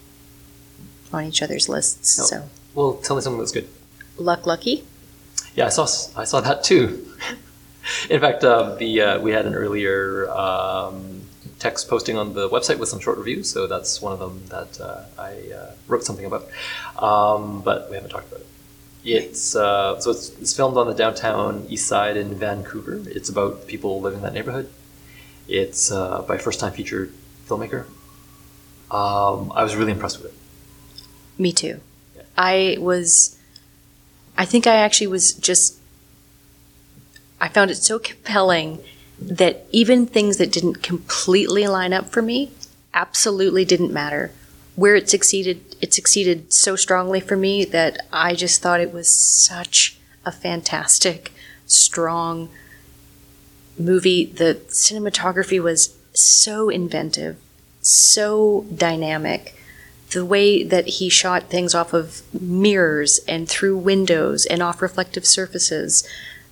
on 1.13 1.25
each 1.25 1.41
other's 1.41 1.69
lists. 1.69 2.17
No. 2.17 2.25
So, 2.25 2.49
Well, 2.73 2.93
tell 2.95 3.15
me 3.15 3.21
something 3.21 3.39
that's 3.39 3.51
good. 3.51 3.67
Luk'Luk'I. 4.17 4.83
Yeah, 5.55 5.67
I 5.67 5.69
saw 5.69 5.87
I 6.15 6.23
saw 6.25 6.41
that 6.41 6.63
too. 6.63 7.07
In 8.09 8.19
fact, 8.19 8.43
uh, 8.43 8.75
the 8.75 9.01
uh, 9.01 9.19
we 9.19 9.31
had 9.31 9.45
an 9.45 9.55
earlier 9.55 10.29
um, 10.31 11.21
text 11.59 11.87
posting 11.89 12.17
on 12.17 12.33
the 12.33 12.49
website 12.49 12.77
with 12.79 12.89
some 12.89 12.99
short 12.99 13.17
reviews. 13.17 13.49
So 13.49 13.67
that's 13.67 14.01
one 14.01 14.13
of 14.13 14.19
them 14.19 14.43
that 14.49 14.81
uh, 14.81 15.03
I 15.17 15.31
uh, 15.55 15.71
wrote 15.87 16.03
something 16.03 16.25
about, 16.25 16.47
um, 16.97 17.61
but 17.61 17.89
we 17.89 17.95
haven't 17.95 18.09
talked 18.11 18.27
about 18.29 18.41
it. 18.41 18.47
It's 19.05 19.55
uh, 19.55 19.99
so 19.99 20.11
it's, 20.11 20.29
it's 20.41 20.53
filmed 20.55 20.77
on 20.77 20.87
the 20.87 20.93
downtown 20.93 21.65
east 21.69 21.87
side 21.87 22.15
in 22.17 22.35
Vancouver. 22.35 23.01
It's 23.05 23.29
about 23.29 23.67
people 23.67 24.01
living 24.01 24.19
in 24.19 24.23
that 24.23 24.33
neighborhood. 24.33 24.69
It's 25.47 25.91
uh, 25.91 26.21
by 26.21 26.37
first 26.37 26.59
time 26.61 26.71
feature 26.71 27.09
filmmaker. 27.47 27.85
Um, 28.91 29.51
I 29.55 29.63
was 29.63 29.75
really 29.75 29.91
impressed 29.91 30.21
with 30.21 30.31
it. 30.31 31.01
Me 31.37 31.51
too. 31.51 31.79
Yeah. 32.15 32.21
I 32.37 32.77
was, 32.79 33.37
I 34.37 34.45
think 34.45 34.67
I 34.67 34.75
actually 34.75 35.07
was 35.07 35.33
just, 35.33 35.77
I 37.41 37.47
found 37.47 37.71
it 37.71 37.75
so 37.75 37.99
compelling 37.99 38.79
that 39.19 39.65
even 39.71 40.05
things 40.05 40.37
that 40.37 40.51
didn't 40.51 40.83
completely 40.83 41.67
line 41.67 41.93
up 41.93 42.09
for 42.09 42.21
me 42.21 42.51
absolutely 42.93 43.65
didn't 43.65 43.91
matter. 43.91 44.31
Where 44.75 44.95
it 44.95 45.09
succeeded, 45.09 45.75
it 45.81 45.93
succeeded 45.93 46.53
so 46.53 46.75
strongly 46.75 47.19
for 47.19 47.35
me 47.35 47.65
that 47.65 48.05
I 48.11 48.35
just 48.35 48.61
thought 48.61 48.81
it 48.81 48.93
was 48.93 49.07
such 49.09 49.97
a 50.25 50.31
fantastic, 50.31 51.31
strong 51.65 52.49
movie. 53.77 54.25
The 54.25 54.61
cinematography 54.69 55.61
was 55.61 55.95
so 56.13 56.69
inventive, 56.69 57.37
so 57.81 58.65
dynamic 58.73 59.55
the 60.13 60.25
way 60.25 60.63
that 60.63 60.87
he 60.87 61.09
shot 61.09 61.49
things 61.49 61.75
off 61.75 61.93
of 61.93 62.21
mirrors 62.39 63.19
and 63.27 63.49
through 63.49 63.77
windows 63.77 64.45
and 64.45 64.61
off 64.61 64.81
reflective 64.81 65.25
surfaces, 65.25 66.07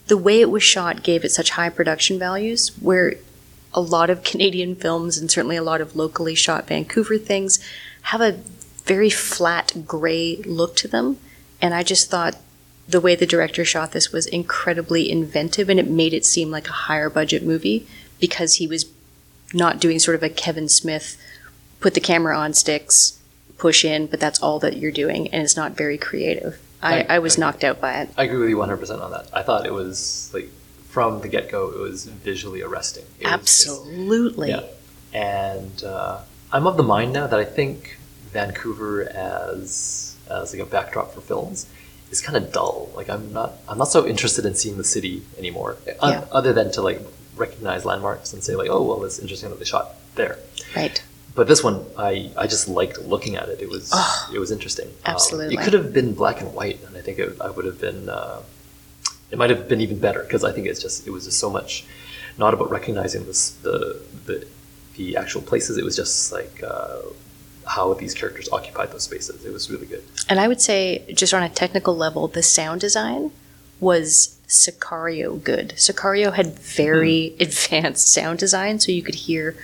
the 0.07 0.17
way 0.17 0.41
it 0.41 0.49
was 0.49 0.63
shot 0.63 1.03
gave 1.03 1.23
it 1.23 1.31
such 1.31 1.51
high 1.51 1.69
production 1.69 2.19
values 2.19 2.69
where 2.81 3.13
a 3.73 3.81
lot 3.81 4.09
of 4.09 4.23
Canadian 4.31 4.75
films 4.75 5.17
and 5.17 5.31
certainly 5.31 5.55
a 5.55 5.63
lot 5.63 5.81
of 5.81 5.95
locally 5.95 6.35
shot 6.35 6.67
Vancouver 6.67 7.17
things 7.17 7.63
have 8.03 8.21
a 8.21 8.39
very 8.83 9.09
flat 9.09 9.85
gray 9.85 10.37
look 10.37 10.75
to 10.75 10.87
them. 10.87 11.17
And 11.61 11.73
I 11.73 11.83
just 11.83 12.09
thought 12.09 12.37
the 12.87 12.99
way 12.99 13.15
the 13.15 13.27
director 13.27 13.63
shot 13.63 13.91
this 13.91 14.11
was 14.11 14.25
incredibly 14.25 15.09
inventive 15.09 15.69
and 15.69 15.79
it 15.79 15.87
made 15.87 16.13
it 16.13 16.25
seem 16.25 16.49
like 16.49 16.67
a 16.67 16.73
higher 16.73 17.09
budget 17.09 17.43
movie 17.43 17.87
because 18.19 18.55
he 18.55 18.67
was 18.67 18.85
not 19.53 19.79
doing 19.79 19.99
sort 19.99 20.15
of 20.15 20.23
a 20.23 20.29
Kevin 20.29 20.69
Smith 20.69 21.17
put 21.79 21.93
the 21.93 21.99
camera 21.99 22.37
on 22.37 22.53
sticks 22.53 23.19
push 23.57 23.85
in, 23.85 24.07
but 24.07 24.19
that's 24.19 24.41
all 24.41 24.59
that 24.59 24.77
you're 24.77 24.91
doing, 24.91 25.27
and 25.29 25.43
it's 25.43 25.55
not 25.55 25.73
very 25.77 25.97
creative. 25.97 26.59
I, 26.81 26.95
Right, 26.97 27.09
I 27.11 27.19
was 27.19 27.33
right. 27.33 27.41
knocked 27.41 27.63
out 27.63 27.79
by 27.79 28.01
it. 28.01 28.09
I 28.17 28.23
agree 28.23 28.39
with 28.39 28.49
you 28.49 28.57
100% 28.57 29.01
on 29.01 29.11
that. 29.11 29.27
I 29.33 29.43
thought 29.43 29.65
it 29.67 29.73
was 29.73 30.31
like 30.33 30.49
from 30.89 31.21
the 31.21 31.27
get 31.27 31.49
go, 31.51 31.69
it 31.69 31.77
was 31.79 32.05
visually 32.05 32.61
arresting. 32.63 33.05
It 33.19 33.23
just- 33.25 33.33
Absolutely. 33.33 34.49
Yeah. 34.49 34.63
And 35.13 35.83
uh, 35.83 36.21
I'm 36.51 36.65
of 36.67 36.77
the 36.77 36.83
mind 36.83 37.13
now 37.13 37.27
that 37.27 37.39
I 37.39 37.45
think 37.45 37.97
Vancouver 38.31 39.03
as 39.09 40.15
as 40.29 40.53
like 40.53 40.61
a 40.61 40.65
backdrop 40.65 41.13
for 41.13 41.19
films 41.21 41.67
is 42.11 42.21
kind 42.21 42.37
of 42.37 42.51
dull. 42.53 42.89
Like 42.95 43.09
I'm 43.09 43.31
not 43.33 43.53
I'm 43.67 43.77
not 43.77 43.89
so 43.89 44.07
interested 44.07 44.45
in 44.45 44.55
seeing 44.55 44.77
the 44.77 44.83
city 44.85 45.23
anymore, 45.37 45.77
Yeah. 45.85 46.25
other 46.31 46.53
than 46.53 46.71
to 46.71 46.81
like 46.81 47.01
recognize 47.45 47.83
landmarks 47.91 48.31
and 48.33 48.39
say 48.43 48.55
like, 48.61 48.69
oh 48.75 48.83
well, 48.87 49.03
it's 49.07 49.19
interesting 49.19 49.49
that 49.49 49.59
they 49.59 49.65
shot 49.75 49.85
there. 50.15 50.35
Right. 50.75 50.97
But 51.33 51.47
this 51.47 51.63
one, 51.63 51.77
I, 51.97 52.29
I 52.37 52.45
just 52.55 52.67
liked 52.67 52.97
looking 53.13 53.33
at 53.41 53.47
it. 53.53 53.59
It 53.65 53.69
was 53.69 53.89
Oh, 53.93 54.29
it 54.35 54.39
was 54.43 54.51
interesting. 54.51 54.87
Um, 55.05 55.13
absolutely. 55.15 55.55
it 55.55 55.61
could 55.63 55.73
have 55.79 55.93
been 55.99 56.13
black 56.13 56.41
and 56.41 56.53
white, 56.53 56.79
and 56.85 56.97
I 56.99 57.01
think 57.01 57.19
it, 57.19 57.29
I 57.47 57.49
would 57.49 57.65
have 57.65 57.79
been. 57.87 58.09
Uh, 58.09 58.41
it 59.31 59.37
might 59.37 59.49
have 59.49 59.63
been 59.71 59.81
even 59.85 59.97
better 60.07 60.21
because 60.23 60.43
I 60.43 60.51
think 60.53 60.67
it's 60.67 60.81
just 60.81 61.07
it 61.07 61.11
was 61.11 61.23
just 61.25 61.39
so 61.39 61.49
much, 61.49 61.85
not 62.37 62.53
about 62.53 62.69
recognizing 62.69 63.25
this 63.25 63.51
the 63.67 63.77
the 64.27 64.45
the 64.97 65.05
actual 65.21 65.41
places. 65.41 65.77
It 65.77 65.85
was 65.85 65.95
just 65.95 66.33
like 66.33 66.61
uh, 66.73 66.99
how 67.65 67.93
these 67.93 68.13
characters 68.13 68.49
occupied 68.51 68.91
those 68.91 69.03
spaces. 69.03 69.45
It 69.45 69.53
was 69.53 69.71
really 69.71 69.87
good. 69.93 70.03
And 70.29 70.37
I 70.37 70.47
would 70.49 70.61
say, 70.69 71.05
just 71.21 71.33
on 71.33 71.43
a 71.43 71.49
technical 71.49 71.95
level, 71.95 72.27
the 72.27 72.43
sound 72.43 72.81
design 72.81 73.31
was 73.81 74.39
Sicario 74.47 75.41
good. 75.43 75.69
Sicario 75.75 76.33
had 76.33 76.59
very 76.59 77.35
advanced 77.39 78.13
sound 78.13 78.39
design, 78.39 78.79
so 78.79 78.91
you 78.91 79.01
could 79.01 79.15
hear, 79.15 79.55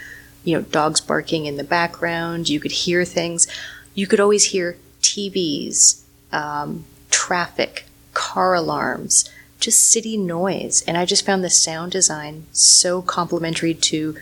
you 0.43 0.57
know, 0.57 0.63
dogs 0.63 0.99
barking 0.99 1.45
in 1.45 1.57
the 1.57 1.63
background. 1.63 2.49
You 2.49 2.59
could 2.59 2.71
hear 2.71 3.05
things. 3.05 3.47
You 3.93 4.07
could 4.07 4.19
always 4.19 4.45
hear 4.45 4.77
TVs, 5.01 6.01
um, 6.31 6.85
traffic, 7.11 7.85
car 8.13 8.53
alarms, 8.53 9.29
just 9.59 9.91
city 9.91 10.17
noise. 10.17 10.83
And 10.87 10.97
I 10.97 11.05
just 11.05 11.25
found 11.25 11.43
the 11.43 11.49
sound 11.49 11.91
design 11.91 12.45
so 12.51 13.01
complementary 13.01 13.73
to 13.73 14.15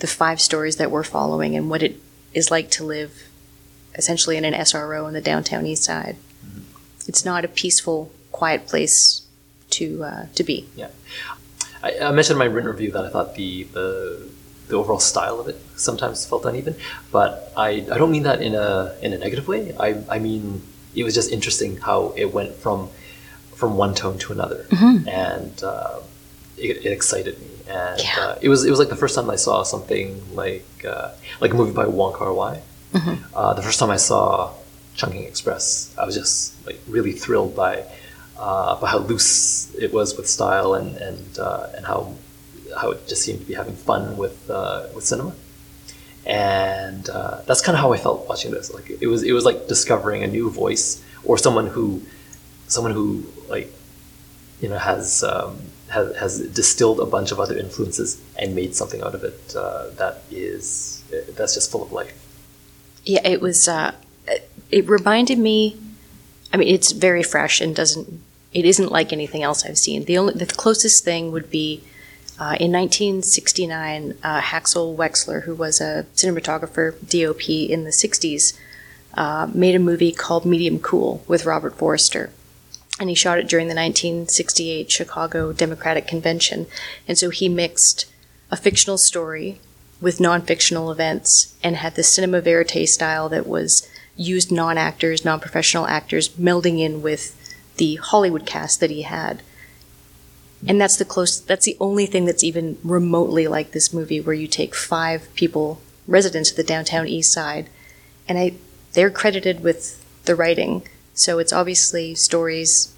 the 0.00 0.06
five 0.06 0.40
stories 0.40 0.76
that 0.76 0.90
we're 0.90 1.04
following 1.04 1.56
and 1.56 1.70
what 1.70 1.82
it 1.82 2.00
is 2.32 2.50
like 2.50 2.70
to 2.72 2.84
live 2.84 3.24
essentially 3.94 4.36
in 4.36 4.44
an 4.44 4.54
SRO 4.54 5.08
in 5.08 5.14
the 5.14 5.20
downtown 5.20 5.66
east 5.66 5.84
side. 5.84 6.16
It's 7.06 7.24
not 7.24 7.44
a 7.44 7.48
peaceful, 7.48 8.12
quiet 8.30 8.66
place 8.66 9.22
to 9.70 10.04
uh, 10.04 10.26
to 10.34 10.42
be. 10.44 10.66
I, 11.82 11.98
I 12.00 12.10
mentioned 12.10 12.34
in 12.34 12.38
my 12.38 12.46
written 12.46 12.70
review 12.70 12.90
that 12.92 13.04
I 13.04 13.08
thought 13.08 13.34
the, 13.36 13.64
the 13.72 14.28
the 14.68 14.76
overall 14.76 14.98
style 15.00 15.38
of 15.40 15.48
it 15.48 15.56
sometimes 15.76 16.26
felt 16.26 16.44
uneven, 16.44 16.74
but 17.12 17.52
I, 17.56 17.86
I 17.90 17.96
don't 17.98 18.10
mean 18.10 18.24
that 18.24 18.42
in 18.42 18.54
a 18.54 18.94
in 19.00 19.12
a 19.12 19.18
negative 19.18 19.46
way. 19.48 19.74
I, 19.78 20.02
I 20.08 20.18
mean 20.18 20.62
it 20.94 21.04
was 21.04 21.14
just 21.14 21.30
interesting 21.30 21.76
how 21.76 22.12
it 22.16 22.32
went 22.34 22.54
from 22.56 22.88
from 23.54 23.76
one 23.76 23.94
tone 23.94 24.18
to 24.18 24.32
another, 24.32 24.66
and 25.08 25.62
uh, 25.62 26.00
it, 26.56 26.84
it 26.84 26.92
excited 26.92 27.38
me. 27.40 27.46
And 27.68 28.00
Yeah. 28.00 28.20
uh, 28.20 28.38
it 28.40 28.48
was 28.48 28.64
it 28.64 28.70
was 28.70 28.78
like 28.78 28.88
the 28.88 28.96
first 28.96 29.14
time 29.14 29.28
I 29.30 29.36
saw 29.36 29.62
something 29.62 30.20
like 30.34 30.66
uh, 30.84 31.10
like 31.40 31.52
a 31.52 31.56
movie 31.56 31.72
by 31.72 31.86
Wong 31.86 32.12
Kar 32.14 32.32
Wai. 32.32 32.60
Uh, 33.34 33.52
the 33.54 33.62
first 33.62 33.78
time 33.78 33.90
I 33.90 33.96
saw 33.98 34.52
Chungking 34.96 35.24
Express, 35.24 35.94
I 35.98 36.04
was 36.06 36.14
just 36.16 36.54
like 36.66 36.80
really 36.88 37.12
thrilled 37.12 37.54
by 37.54 37.84
uh, 38.38 38.76
how 38.86 38.98
loose 38.98 39.74
it 39.74 39.92
was 39.92 40.16
with 40.16 40.28
style 40.28 40.74
and 40.74 40.96
and 40.96 41.38
uh, 41.38 41.68
and 41.74 41.86
how 41.86 42.14
how 42.78 42.90
it 42.90 43.06
just 43.08 43.22
seemed 43.22 43.40
to 43.40 43.46
be 43.46 43.54
having 43.54 43.74
fun 43.74 44.16
with 44.16 44.48
uh, 44.50 44.86
with 44.94 45.04
cinema. 45.04 45.34
And 46.26 47.08
uh, 47.08 47.40
that's 47.46 47.62
kind 47.62 47.74
of 47.74 47.80
how 47.80 47.92
I 47.92 47.96
felt 47.96 48.28
watching 48.28 48.50
this. 48.50 48.72
Like 48.72 48.90
it 48.90 49.06
was 49.06 49.22
it 49.22 49.32
was 49.32 49.44
like 49.44 49.66
discovering 49.66 50.22
a 50.22 50.26
new 50.26 50.50
voice 50.50 51.02
or 51.24 51.38
someone 51.38 51.66
who 51.66 52.02
someone 52.66 52.92
who 52.92 53.24
like 53.48 53.72
you 54.60 54.68
know 54.68 54.78
has 54.78 55.22
um, 55.24 55.58
has, 55.88 56.14
has 56.16 56.40
distilled 56.48 57.00
a 57.00 57.06
bunch 57.06 57.32
of 57.32 57.40
other 57.40 57.56
influences 57.56 58.20
and 58.36 58.54
made 58.54 58.74
something 58.74 59.02
out 59.02 59.14
of 59.14 59.24
it 59.24 59.56
uh, 59.56 59.88
that 59.96 60.22
is 60.30 61.02
that's 61.34 61.54
just 61.54 61.70
full 61.70 61.82
of 61.82 61.92
life. 61.92 62.14
Yeah, 63.04 63.26
it 63.26 63.40
was. 63.40 63.68
Uh, 63.68 63.92
it 64.70 64.86
reminded 64.88 65.38
me. 65.38 65.80
I 66.52 66.56
mean, 66.56 66.68
it's 66.68 66.92
very 66.92 67.22
fresh 67.22 67.60
and 67.60 67.74
doesn't. 67.74 68.20
It 68.58 68.64
isn't 68.64 68.90
like 68.90 69.12
anything 69.12 69.44
else 69.44 69.64
I've 69.64 69.78
seen. 69.78 70.04
The 70.04 70.18
only 70.18 70.34
the 70.34 70.46
closest 70.46 71.04
thing 71.04 71.30
would 71.30 71.48
be 71.48 71.84
uh, 72.40 72.56
in 72.58 72.72
1969. 72.72 74.18
Uh, 74.20 74.40
Haskell 74.40 74.96
Wexler, 74.96 75.44
who 75.44 75.54
was 75.54 75.80
a 75.80 76.06
cinematographer, 76.16 76.94
DOP 77.08 77.48
in 77.48 77.84
the 77.84 77.90
60s, 77.90 78.58
uh, 79.14 79.48
made 79.54 79.76
a 79.76 79.78
movie 79.78 80.10
called 80.10 80.44
Medium 80.44 80.80
Cool 80.80 81.22
with 81.28 81.46
Robert 81.46 81.76
Forster. 81.76 82.30
And 82.98 83.08
he 83.08 83.14
shot 83.14 83.38
it 83.38 83.46
during 83.46 83.68
the 83.68 83.76
1968 83.76 84.90
Chicago 84.90 85.52
Democratic 85.52 86.08
Convention. 86.08 86.66
And 87.06 87.16
so 87.16 87.30
he 87.30 87.48
mixed 87.48 88.06
a 88.50 88.56
fictional 88.56 88.98
story 88.98 89.60
with 90.00 90.18
non-fictional 90.18 90.90
events 90.90 91.54
and 91.62 91.76
had 91.76 91.94
the 91.94 92.02
cinema 92.02 92.40
verite 92.40 92.88
style 92.88 93.28
that 93.28 93.46
was 93.46 93.88
used 94.16 94.50
non-actors, 94.50 95.24
non-professional 95.24 95.86
actors 95.86 96.30
melding 96.30 96.80
in 96.80 97.02
with 97.02 97.37
the 97.78 97.96
Hollywood 97.96 98.46
cast 98.46 98.80
that 98.80 98.90
he 98.90 99.02
had. 99.02 99.42
And 100.66 100.80
that's 100.80 100.96
the 100.96 101.04
close 101.04 101.38
that's 101.38 101.64
the 101.64 101.76
only 101.78 102.06
thing 102.06 102.24
that's 102.24 102.42
even 102.42 102.78
remotely 102.82 103.46
like 103.46 103.70
this 103.70 103.94
movie 103.94 104.20
where 104.20 104.34
you 104.34 104.48
take 104.48 104.74
five 104.74 105.32
people 105.34 105.80
residents 106.08 106.50
of 106.50 106.56
the 106.56 106.64
downtown 106.64 107.06
east 107.06 107.32
side 107.32 107.68
and 108.28 108.38
I 108.38 108.54
they're 108.94 109.10
credited 109.10 109.62
with 109.62 110.04
the 110.24 110.34
writing. 110.34 110.82
So 111.14 111.38
it's 111.38 111.52
obviously 111.52 112.16
stories 112.16 112.92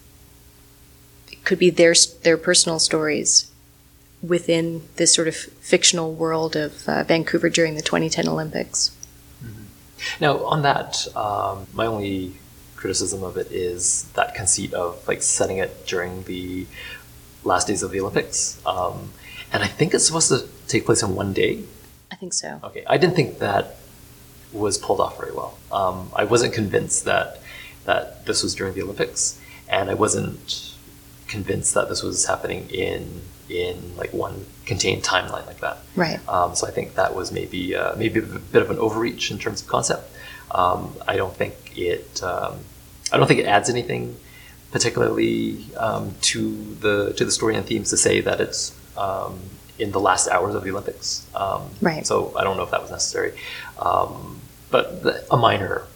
it 1.31 1.45
could 1.45 1.59
be 1.59 1.69
their 1.69 1.95
their 2.23 2.39
personal 2.39 2.79
stories 2.79 3.51
within 4.23 4.83
this 4.97 5.15
sort 5.15 5.29
of 5.29 5.37
fictional 5.37 6.15
world 6.15 6.57
of 6.57 6.89
uh, 6.89 7.05
Vancouver 7.05 7.51
during 7.51 7.75
the 7.75 7.83
2010 7.83 8.29
Olympics. 8.29 8.97
Now, 10.19 10.45
on 10.45 10.63
that, 10.63 11.07
um, 11.15 11.67
my 11.75 11.87
only 11.87 12.35
criticism 12.81 13.23
of 13.23 13.37
it 13.37 13.53
is 13.53 14.05
that 14.15 14.35
conceit 14.35 14.73
of 14.75 15.07
like 15.07 15.23
setting 15.23 15.59
it 15.59 15.87
during 15.87 16.25
the 16.25 16.67
last 17.45 17.67
days 17.67 17.83
of 17.83 17.91
the 17.91 18.01
Olympics, 18.01 18.61
um, 18.67 19.13
and 19.53 19.63
I 19.63 19.67
think 19.67 19.95
it's 19.95 20.07
supposed 20.07 20.29
to 20.29 20.49
take 20.67 20.87
place 20.87 21.03
in 21.03 21.15
one 21.15 21.33
day. 21.33 21.63
I 22.11 22.17
think 22.17 22.33
so. 22.33 22.61
Okay, 22.65 22.85
I 22.87 22.97
didn't 22.97 23.15
think 23.15 23.39
that 23.39 23.77
was 24.53 24.79
pulled 24.79 25.01
off 25.01 25.19
very 25.19 25.33
well. 25.33 25.57
Um, 25.71 26.11
I 26.15 26.25
wasn't 26.25 26.53
convinced 26.55 27.05
that 27.05 27.41
that 27.85 28.27
this 28.27 28.43
was 28.43 28.55
during 28.55 28.75
the 28.75 28.83
Olympics, 28.83 29.41
and 29.69 29.91
I 29.91 29.95
wasn't 29.95 30.75
convinced 31.29 31.75
that 31.75 31.89
this 31.89 32.03
was 32.03 32.27
happening 32.27 32.69
in 32.71 33.23
in 33.49 33.97
like 33.97 34.13
one 34.13 34.47
contained 34.65 35.03
timeline 35.03 35.47
like 35.47 35.61
that. 35.61 35.79
Right. 35.97 36.21
Um, 36.29 36.55
so 36.55 36.67
I 36.67 36.71
think 36.71 36.95
that 36.95 37.15
was 37.15 37.31
maybe 37.33 37.77
uh, 37.77 37.95
maybe 37.97 38.21
a 38.21 38.23
bit 38.23 38.63
of 38.63 38.71
an 38.71 38.79
overreach 38.79 39.31
in 39.31 39.39
terms 39.39 39.61
of 39.63 39.69
concept. 39.69 40.11
Um, 40.51 40.95
I 41.07 41.17
don't 41.17 41.35
think 41.35 41.55
it. 41.77 42.23
Um, 42.23 42.59
I 43.13 43.17
don't 43.17 43.27
think 43.27 43.41
it 43.41 43.47
adds 43.47 43.69
anything 43.69 44.17
particularly 44.71 45.65
um, 45.77 46.15
to 46.21 46.75
the 46.81 47.13
to 47.15 47.25
the 47.25 47.31
story 47.31 47.57
and 47.57 47.67
themes 47.67 47.91
to 47.91 47.97
say 47.97 48.21
that 48.21 48.41
it's 48.41 48.75
um, 48.97 49.41
in 49.79 49.91
the 49.91 50.01
last 50.01 50.29
hours 50.29 50.55
of 50.55 50.63
the 50.63 50.71
Olympics. 50.71 51.27
Um, 51.35 51.71
Right. 51.81 52.07
So 52.07 52.33
I 52.37 52.45
don't 52.45 52.57
know 52.57 52.63
if 52.63 52.71
that 52.71 52.83
was 52.83 52.91
necessary, 52.91 53.33
um, 53.79 54.41
but 54.71 55.03
the, 55.03 55.25
a 55.31 55.37
minor 55.37 55.87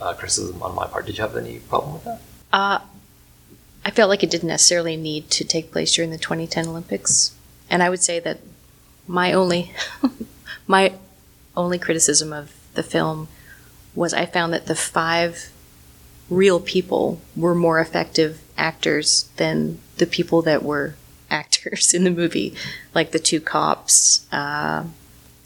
uh, 0.00 0.14
criticism 0.14 0.62
on 0.62 0.74
my 0.74 0.86
part. 0.86 1.06
Did 1.06 1.18
you 1.18 1.22
have 1.22 1.36
any 1.36 1.58
problem 1.58 1.94
with 1.94 2.04
that? 2.04 2.20
Uh, 2.52 2.78
I 3.84 3.90
felt 3.90 4.08
like 4.08 4.22
it 4.22 4.30
didn't 4.30 4.48
necessarily 4.48 4.96
need 4.96 5.28
to 5.30 5.44
take 5.44 5.72
place 5.72 5.94
during 5.94 6.10
the 6.10 6.18
2010 6.18 6.68
Olympics, 6.68 7.34
and 7.68 7.82
I 7.82 7.90
would 7.90 8.02
say 8.02 8.20
that 8.20 8.38
my 9.06 9.32
only 9.32 9.72
my 10.66 10.94
only 11.56 11.78
criticism 11.78 12.32
of 12.32 12.54
the 12.74 12.82
film 12.82 13.28
was 13.94 14.14
I 14.14 14.24
found 14.24 14.54
that 14.54 14.66
the 14.66 14.74
five 14.74 15.51
real 16.32 16.60
people 16.60 17.20
were 17.36 17.54
more 17.54 17.80
effective 17.80 18.40
actors 18.56 19.28
than 19.36 19.78
the 19.98 20.06
people 20.06 20.42
that 20.42 20.62
were 20.62 20.94
actors 21.30 21.94
in 21.94 22.04
the 22.04 22.10
movie, 22.10 22.54
like 22.94 23.12
the 23.12 23.18
two 23.18 23.40
cops, 23.40 24.26
uh, 24.32 24.84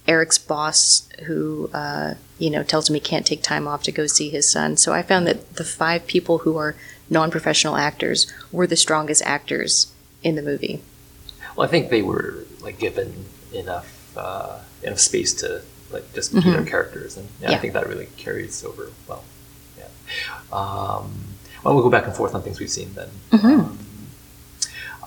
Eric's 0.09 0.39
boss, 0.39 1.09
who 1.27 1.71
uh, 1.73 2.15
you 2.39 2.51
know 2.51 2.63
tells 2.63 2.89
him 2.89 2.95
he 2.95 3.01
can't 3.01 3.27
take 3.27 3.43
time 3.43 3.67
off 3.67 3.83
to 3.85 3.93
go 3.93 4.07
see 4.07 4.31
his 4.31 4.51
son. 4.51 4.77
So 4.77 4.93
I 4.93 5.03
found 5.03 5.27
that 5.27 5.55
the 5.55 5.65
five 5.65 6.07
people 6.07 6.39
who 6.39 6.57
are 6.57 6.77
non-professional 7.09 7.77
actors 7.77 8.33
were 8.53 8.67
the 8.67 8.77
strongest 8.77 9.23
actors 9.25 9.93
in 10.23 10.35
the 10.35 10.43
movie. 10.43 10.83
Well, 11.57 11.67
I 11.67 11.71
think 11.71 11.91
they 11.91 12.03
were 12.03 12.45
like 12.61 12.79
given 12.79 13.27
enough 13.53 14.17
uh, 14.17 14.61
enough 14.83 15.01
space 15.01 15.33
to 15.35 15.63
like 15.91 16.13
just 16.15 16.35
be 16.35 16.41
their 16.41 16.65
characters, 16.65 17.17
and 17.17 17.29
yeah, 17.41 17.53
I 17.53 17.59
think 17.59 17.73
that 17.75 17.89
really 17.89 18.09
carries 18.17 18.65
over 18.65 18.91
well. 19.09 19.25
Yeah. 19.79 19.89
Um, 20.53 21.11
well, 21.65 21.75
we'll 21.75 21.83
go 21.83 21.91
back 21.91 22.07
and 22.07 22.15
forth 22.15 22.35
on 22.35 22.43
things 22.43 22.61
we've 22.61 22.71
seen 22.71 22.95
then. 22.95 23.09
Um, 23.33 23.79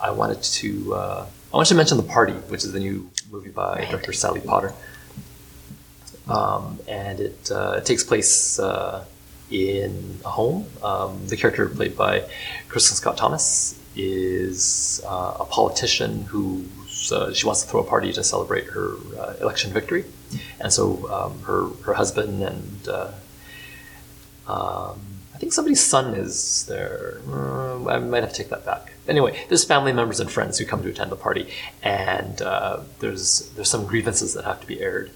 I 0.01 0.12
wanted 0.12 0.41
to 0.43 0.93
uh, 0.96 1.25
I 1.53 1.55
wanted 1.58 1.69
to 1.69 1.75
mention 1.75 1.98
the 1.98 2.03
party, 2.03 2.34
which 2.34 2.63
is 2.63 2.72
the 2.74 2.79
new 2.79 3.10
movie 3.31 3.50
by 3.50 3.75
Right. 3.79 3.89
director 3.89 4.13
Sally 4.13 4.41
Potter, 4.41 4.74
um, 6.27 6.79
and 6.88 7.19
it, 7.19 7.51
uh, 7.51 7.75
it 7.77 7.86
takes 7.86 8.03
place 8.03 8.60
uh, 8.60 9.05
in 9.51 10.19
a 10.25 10.29
home. 10.29 10.65
Um, 10.84 11.27
the 11.27 11.36
character 11.38 11.67
played 11.67 11.98
by 11.98 12.22
Kristin 12.69 12.93
Scott 12.96 13.17
Thomas 13.17 13.75
is 13.96 15.01
uh, 15.05 15.38
a 15.39 15.46
politician 15.46 16.24
who 16.24 16.65
uh, 17.12 17.34
she 17.34 17.46
wants 17.46 17.63
to 17.63 17.67
throw 17.69 17.81
a 17.81 17.84
party 17.84 18.13
to 18.13 18.24
celebrate 18.24 18.65
her 18.67 18.93
uh, 19.19 19.34
election 19.41 19.72
victory, 19.74 20.05
and 20.60 20.72
so 20.72 21.10
um, 21.12 21.39
her 21.43 21.67
her 21.86 21.93
husband 21.96 22.43
and 22.43 22.88
uh, 22.88 23.12
um, 24.48 25.00
I 25.39 25.41
think 25.41 25.53
somebody's 25.53 25.79
son 25.79 26.15
is 26.15 26.65
there. 26.65 27.22
Uh, 27.25 27.86
I 27.88 28.00
might 28.00 28.24
have 28.24 28.34
to 28.34 28.36
take 28.36 28.50
that 28.50 28.65
back. 28.65 28.91
Anyway, 29.08 29.41
there's 29.48 29.63
family 29.63 29.93
members 29.93 30.19
and 30.19 30.29
friends 30.29 30.58
who 30.58 30.65
come 30.65 30.84
to 30.84 30.89
attend 30.89 31.13
the 31.13 31.15
party, 31.15 31.48
and 31.81 32.41
uh, 32.41 32.81
there's 33.00 33.50
there's 33.55 33.69
some 33.69 33.86
grievances 33.86 34.34
that 34.34 34.43
have 34.43 34.60
to 34.60 34.67
be 34.67 34.81
aired, 34.81 35.12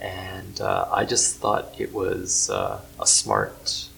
and 0.00 0.60
uh, 0.60 0.88
I 0.90 1.04
just 1.04 1.36
thought 1.36 1.76
it 1.78 1.94
was 1.94 2.50
uh, 2.50 2.80
a 2.98 3.06
smart, 3.06 3.88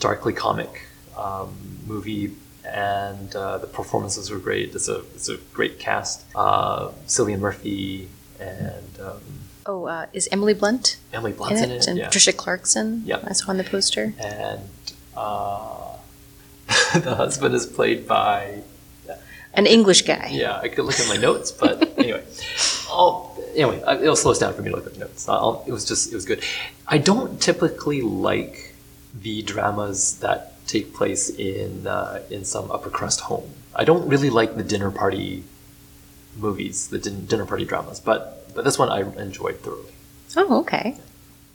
darkly 0.00 0.32
comic 0.32 0.82
um, 1.16 1.78
movie, 1.86 2.34
and 2.64 3.32
uh, 3.36 3.58
the 3.58 3.68
performances 3.68 4.32
were 4.32 4.40
great. 4.40 4.74
It's 4.74 4.88
a 4.88 4.98
it's 5.14 5.28
a 5.28 5.36
great 5.54 5.78
cast. 5.78 6.24
Uh, 6.34 6.88
Cillian 7.06 7.38
Murphy 7.38 8.08
and 8.40 9.00
um, 9.00 9.20
Oh, 9.66 9.84
uh, 9.86 10.06
is 10.12 10.28
Emily 10.32 10.54
Blunt 10.54 10.96
Emily 11.12 11.32
in 11.32 11.56
it? 11.56 11.62
in 11.64 11.70
it, 11.70 11.86
and 11.86 11.98
yeah. 11.98 12.06
Patricia 12.06 12.32
Clarkson. 12.32 13.02
Yeah. 13.04 13.20
I 13.24 13.32
saw 13.32 13.50
on 13.50 13.56
the 13.58 13.64
poster. 13.64 14.14
and 14.18 14.60
uh, 15.16 15.96
the 16.94 17.14
husband 17.14 17.54
is 17.54 17.66
played 17.66 18.06
by 18.06 18.62
An 19.54 19.66
English 19.66 20.02
guy. 20.02 20.28
yeah 20.32 20.58
i 20.62 20.68
could 20.68 20.84
look 20.84 20.98
at 21.00 21.08
my 21.08 21.16
notes 21.16 21.50
but 21.50 21.74
anyway 21.98 22.22
I'll, 22.88 23.36
anyway 23.54 23.82
it'll 24.02 24.16
slow 24.16 24.30
us 24.32 24.38
down 24.38 24.54
for 24.54 24.62
me 24.62 24.70
to 24.70 24.76
look 24.76 24.86
at 24.86 24.94
the 24.94 25.00
notes 25.00 25.28
I'll, 25.28 25.64
it 25.66 25.72
was 25.72 25.84
just 25.84 26.12
it 26.12 26.14
was 26.14 26.24
good 26.24 26.42
i 26.86 26.96
don't 26.98 27.40
typically 27.42 28.00
like 28.02 28.74
the 29.12 29.42
dramas 29.42 30.18
that 30.20 30.54
take 30.68 30.94
place 30.94 31.28
in 31.30 31.86
uh, 31.88 32.22
in 32.30 32.44
some 32.44 32.70
upper 32.70 32.90
crust 32.90 33.20
home 33.22 33.50
i 33.74 33.82
don't 33.84 34.06
really 34.08 34.30
like 34.30 34.56
the 34.56 34.62
dinner 34.62 34.90
party 34.92 35.42
movies 36.36 36.86
the 36.88 36.98
din- 36.98 37.26
dinner 37.26 37.44
party 37.44 37.64
dramas 37.64 37.98
but 37.98 38.39
but 38.50 38.64
this 38.64 38.78
one 38.78 38.88
i 38.88 39.00
enjoyed 39.20 39.58
thoroughly 39.60 39.92
Oh, 40.36 40.60
okay. 40.60 40.96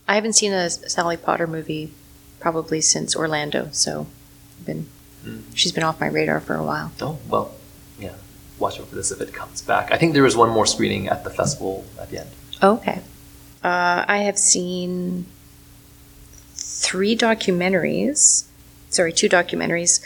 I 0.08 0.16
haven't 0.16 0.34
seen 0.34 0.52
a 0.52 0.70
Sally 0.70 1.16
Potter 1.16 1.48
movie 1.48 1.92
probably 2.42 2.82
since 2.82 3.16
Orlando, 3.16 3.70
so 3.72 4.08
I've 4.60 4.66
been 4.66 4.88
Mm. 5.26 5.42
she's 5.56 5.72
been 5.72 5.84
off 5.84 6.00
my 6.00 6.06
radar 6.08 6.40
for 6.40 6.54
a 6.56 6.64
while. 6.64 6.92
Oh, 7.02 7.18
well, 7.30 7.56
yeah. 7.98 8.14
Watch 8.60 8.80
out 8.80 8.88
for 8.90 8.96
this 8.96 9.10
if 9.12 9.22
it 9.22 9.34
comes 9.34 9.62
back. 9.64 9.92
I 9.92 9.98
think 9.98 10.14
there 10.14 10.26
is 10.26 10.36
one 10.38 10.50
more 10.50 10.66
screening 10.68 11.08
at 11.08 11.24
the 11.24 11.30
festival 11.32 11.84
at 12.00 12.10
the 12.12 12.20
end. 12.20 12.30
Okay. 12.62 13.00
Uh, 13.64 14.06
I 14.08 14.18
have 14.20 14.38
seen 14.38 15.26
three 16.54 17.18
documentaries. 17.18 18.46
Sorry, 18.90 19.12
two 19.14 19.30
documentaries. 19.30 20.00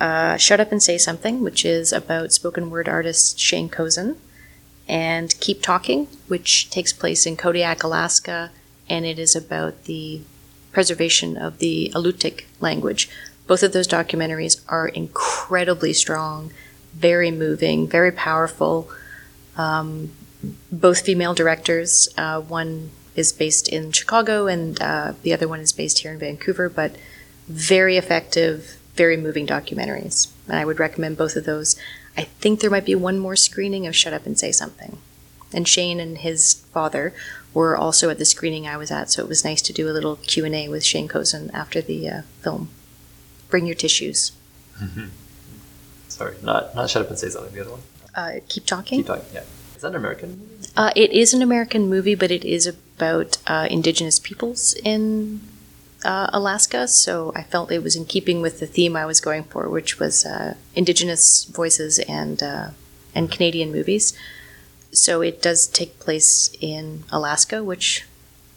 Uh, 0.00 0.36
Shut 0.36 0.60
Up 0.60 0.72
and 0.72 0.82
Say 0.82 0.98
Something, 0.98 1.42
which 1.42 1.64
is 1.64 1.92
about 1.92 2.32
spoken 2.32 2.70
word 2.70 2.88
artist 2.88 3.38
Shane 3.38 3.68
Koyczan, 3.68 4.16
and 4.88 5.38
Keep 5.40 5.62
Talking, 5.62 6.06
which 6.28 6.70
takes 6.70 6.92
place 6.92 7.26
in 7.26 7.36
Kodiak, 7.36 7.82
Alaska, 7.82 8.50
and 8.88 9.04
it 9.04 9.18
is 9.18 9.34
about 9.34 9.84
the 9.84 10.22
preservation 10.72 11.36
of 11.36 11.58
the 11.58 11.90
Alutiiq 11.94 12.44
language. 12.60 13.08
Both 13.46 13.62
of 13.62 13.72
those 13.72 13.88
documentaries 13.88 14.60
are 14.68 14.88
incredibly 14.88 15.92
strong, 15.92 16.52
very 16.94 17.30
moving, 17.30 17.86
very 17.88 18.12
powerful 18.12 18.90
both 20.70 21.00
female 21.00 21.34
directors. 21.34 22.08
Uh, 22.16 22.40
one 22.40 22.90
is 23.16 23.32
based 23.32 23.68
in 23.68 23.92
Chicago, 23.92 24.46
and 24.46 24.80
uh, 24.82 25.12
the 25.22 25.32
other 25.32 25.48
one 25.48 25.60
is 25.60 25.72
based 25.72 26.00
here 26.00 26.12
in 26.12 26.18
Vancouver. 26.18 26.68
But 26.68 26.96
very 27.48 27.96
effective, 27.96 28.78
very 28.94 29.16
moving 29.16 29.46
documentaries, 29.46 30.28
and 30.48 30.58
I 30.58 30.64
would 30.64 30.78
recommend 30.78 31.16
both 31.16 31.36
of 31.36 31.44
those. 31.44 31.76
I 32.16 32.22
think 32.22 32.60
there 32.60 32.70
might 32.70 32.84
be 32.84 32.94
one 32.94 33.18
more 33.18 33.36
screening 33.36 33.86
of 33.86 33.96
Shut 33.96 34.12
Up 34.12 34.26
and 34.26 34.38
Say 34.38 34.52
Something. 34.52 34.98
And 35.52 35.68
Shane 35.68 36.00
and 36.00 36.18
his 36.18 36.54
father 36.72 37.14
were 37.52 37.76
also 37.76 38.10
at 38.10 38.18
the 38.18 38.24
screening 38.24 38.66
I 38.66 38.76
was 38.76 38.90
at, 38.90 39.10
so 39.10 39.22
it 39.22 39.28
was 39.28 39.44
nice 39.44 39.62
to 39.62 39.72
do 39.72 39.88
a 39.88 39.92
little 39.92 40.16
Q 40.16 40.44
and 40.44 40.54
A 40.54 40.68
with 40.68 40.84
Shane 40.84 41.08
Koyczan 41.08 41.52
after 41.54 41.80
the 41.80 42.08
uh, 42.08 42.22
film. 42.40 42.68
Bring 43.48 43.66
your 43.66 43.76
tissues. 43.76 44.32
Sorry, 46.08 46.36
not 46.42 46.74
not 46.74 46.90
shut 46.90 47.02
up 47.02 47.10
and 47.10 47.18
say 47.18 47.28
something. 47.28 47.54
The 47.54 47.60
other 47.60 47.70
one. 47.70 47.80
Uh, 48.14 48.40
keep 48.48 48.66
talking. 48.66 49.00
Keep 49.00 49.06
talking. 49.06 49.24
Yeah. 49.32 49.44
Is 49.76 49.82
that 49.82 49.88
an 49.88 49.96
American? 49.96 50.30
movie? 50.30 50.68
Uh, 50.76 50.90
it 50.96 51.10
is 51.12 51.34
an 51.34 51.42
American 51.42 51.88
movie, 51.88 52.14
but 52.14 52.30
it 52.30 52.44
is 52.44 52.66
about 52.66 53.38
uh, 53.46 53.68
indigenous 53.70 54.18
peoples 54.18 54.74
in 54.84 55.40
uh, 56.04 56.28
Alaska. 56.32 56.86
So 56.88 57.32
I 57.34 57.42
felt 57.42 57.72
it 57.72 57.82
was 57.82 57.96
in 57.96 58.04
keeping 58.04 58.40
with 58.40 58.60
the 58.60 58.66
theme 58.66 58.96
I 58.96 59.06
was 59.06 59.20
going 59.20 59.44
for, 59.44 59.68
which 59.68 59.98
was 59.98 60.24
uh, 60.24 60.54
indigenous 60.74 61.44
voices 61.44 61.98
and 62.00 62.42
uh, 62.42 62.70
and 63.14 63.30
Canadian 63.30 63.72
movies. 63.72 64.12
So 64.92 65.22
it 65.22 65.42
does 65.42 65.66
take 65.66 65.98
place 65.98 66.54
in 66.60 67.04
Alaska, 67.10 67.64
which 67.64 68.04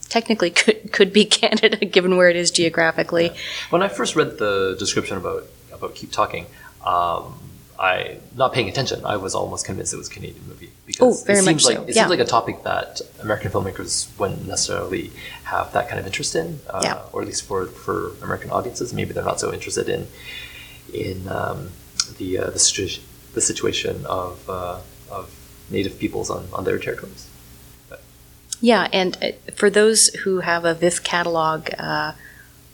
technically 0.09 0.49
could 0.59 0.91
could 0.91 1.13
be 1.13 1.25
Canada, 1.41 1.77
given 1.85 2.17
where 2.17 2.29
it 2.29 2.35
is 2.35 2.51
geographically. 2.51 3.31
When 3.69 3.81
I 3.81 3.87
first 3.87 4.15
read 4.15 4.37
the 4.37 4.75
description 4.77 5.17
about 5.17 5.45
about 5.71 5.95
Keep 5.95 6.11
Talking, 6.11 6.45
um, 6.85 7.39
I 7.79 8.17
not 8.35 8.53
paying 8.53 8.69
attention. 8.69 9.05
I 9.05 9.17
was 9.17 9.35
almost 9.35 9.65
convinced 9.65 9.93
it 9.93 9.97
was 9.97 10.07
a 10.07 10.11
Canadian 10.11 10.47
movie 10.47 10.71
because 10.85 11.21
Oh, 11.21 11.25
very 11.25 11.39
it 11.39 11.45
much 11.45 11.63
seems 11.63 11.65
like 11.65 11.77
so, 11.77 11.83
it 11.83 11.89
yeah. 11.95 12.01
seems 12.01 12.09
like 12.09 12.19
a 12.19 12.25
topic 12.25 12.63
that 12.63 13.01
American 13.21 13.51
filmmakers 13.51 14.07
wouldn't 14.19 14.47
necessarily 14.47 15.11
have 15.43 15.71
that 15.73 15.87
kind 15.87 15.99
of 15.99 16.05
interest 16.05 16.35
in, 16.35 16.59
uh, 16.69 16.81
Yeah. 16.83 16.99
or 17.13 17.21
at 17.21 17.27
least 17.27 17.43
for 17.43 17.67
for 17.67 18.13
American 18.23 18.49
audiences. 18.51 18.93
Maybe 18.93 19.13
they're 19.13 19.23
not 19.33 19.39
so 19.39 19.53
interested 19.53 19.87
in 19.89 20.07
in 20.93 21.27
um, 21.27 21.69
the 22.17 22.39
uh, 22.39 22.49
the, 22.49 22.59
situ- 22.59 23.01
the 23.33 23.41
situation 23.41 24.05
of 24.07 24.49
uh, 24.49 24.79
of 25.11 25.29
Native 25.69 25.99
peoples 25.99 26.29
on, 26.29 26.47
on 26.53 26.63
their 26.63 26.79
territories. 26.79 27.27
Yeah, 28.59 28.87
and 28.91 29.15
uh, 29.21 29.31
for 29.53 29.69
those 29.69 30.07
who 30.23 30.39
have 30.39 30.65
a 30.65 30.73
VIFF 30.73 31.03
catalog, 31.03 31.69
uh, 31.77 32.13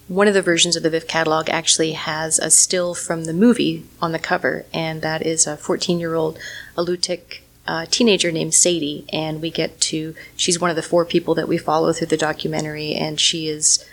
one 0.07 0.27
of 0.27 0.33
the 0.33 0.41
versions 0.41 0.75
of 0.75 0.83
the 0.83 0.89
VIFF 0.89 1.07
catalog 1.07 1.49
actually 1.49 1.93
has 1.93 2.39
a 2.39 2.49
still 2.49 2.93
from 2.93 3.23
the 3.23 3.33
movie 3.33 3.85
on 4.01 4.11
the 4.11 4.19
cover, 4.19 4.65
and 4.73 5.01
that 5.01 5.25
is 5.25 5.47
a 5.47 5.57
14 5.57 5.99
year 5.99 6.15
old 6.15 6.37
Alutiiq 6.77 7.39
uh, 7.65 7.85
teenager 7.89 8.31
named 8.31 8.53
Sadie. 8.53 9.05
And 9.13 9.41
we 9.41 9.49
get 9.49 9.79
to, 9.81 10.13
she's 10.35 10.59
one 10.59 10.69
of 10.69 10.75
the 10.75 10.81
four 10.81 11.05
people 11.05 11.35
that 11.35 11.47
we 11.47 11.57
follow 11.57 11.93
through 11.93 12.07
the 12.07 12.17
documentary, 12.17 12.93
and 12.93 13.19
she 13.19 13.47
is, 13.47 13.85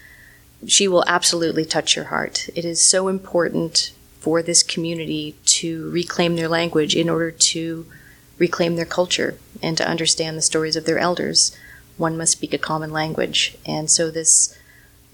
she 0.67 0.89
will 0.89 1.05
absolutely 1.07 1.65
touch 1.65 1.95
your 1.95 2.07
heart. 2.07 2.49
It 2.55 2.65
is 2.65 2.81
so 2.81 3.09
important 3.09 3.93
for 4.19 4.43
this 4.43 4.63
community 4.63 5.37
to 5.47 5.91
reclaim 5.91 6.37
their 6.37 6.49
language 6.49 6.95
in 6.95 7.09
order 7.09 7.31
to 7.31 7.87
reclaim 8.39 8.77
their 8.77 8.85
culture 8.85 9.39
and 9.63 9.77
to 9.77 9.89
understand 9.89 10.37
the 10.37 10.43
stories 10.43 10.77
of 10.77 10.85
their 10.87 10.99
elders, 10.99 11.57
one 11.97 12.17
must 12.17 12.33
speak 12.33 12.53
a 12.53 12.59
common 12.59 12.91
language. 12.91 13.57
And 13.65 13.91
so, 13.91 14.11
this 14.11 14.57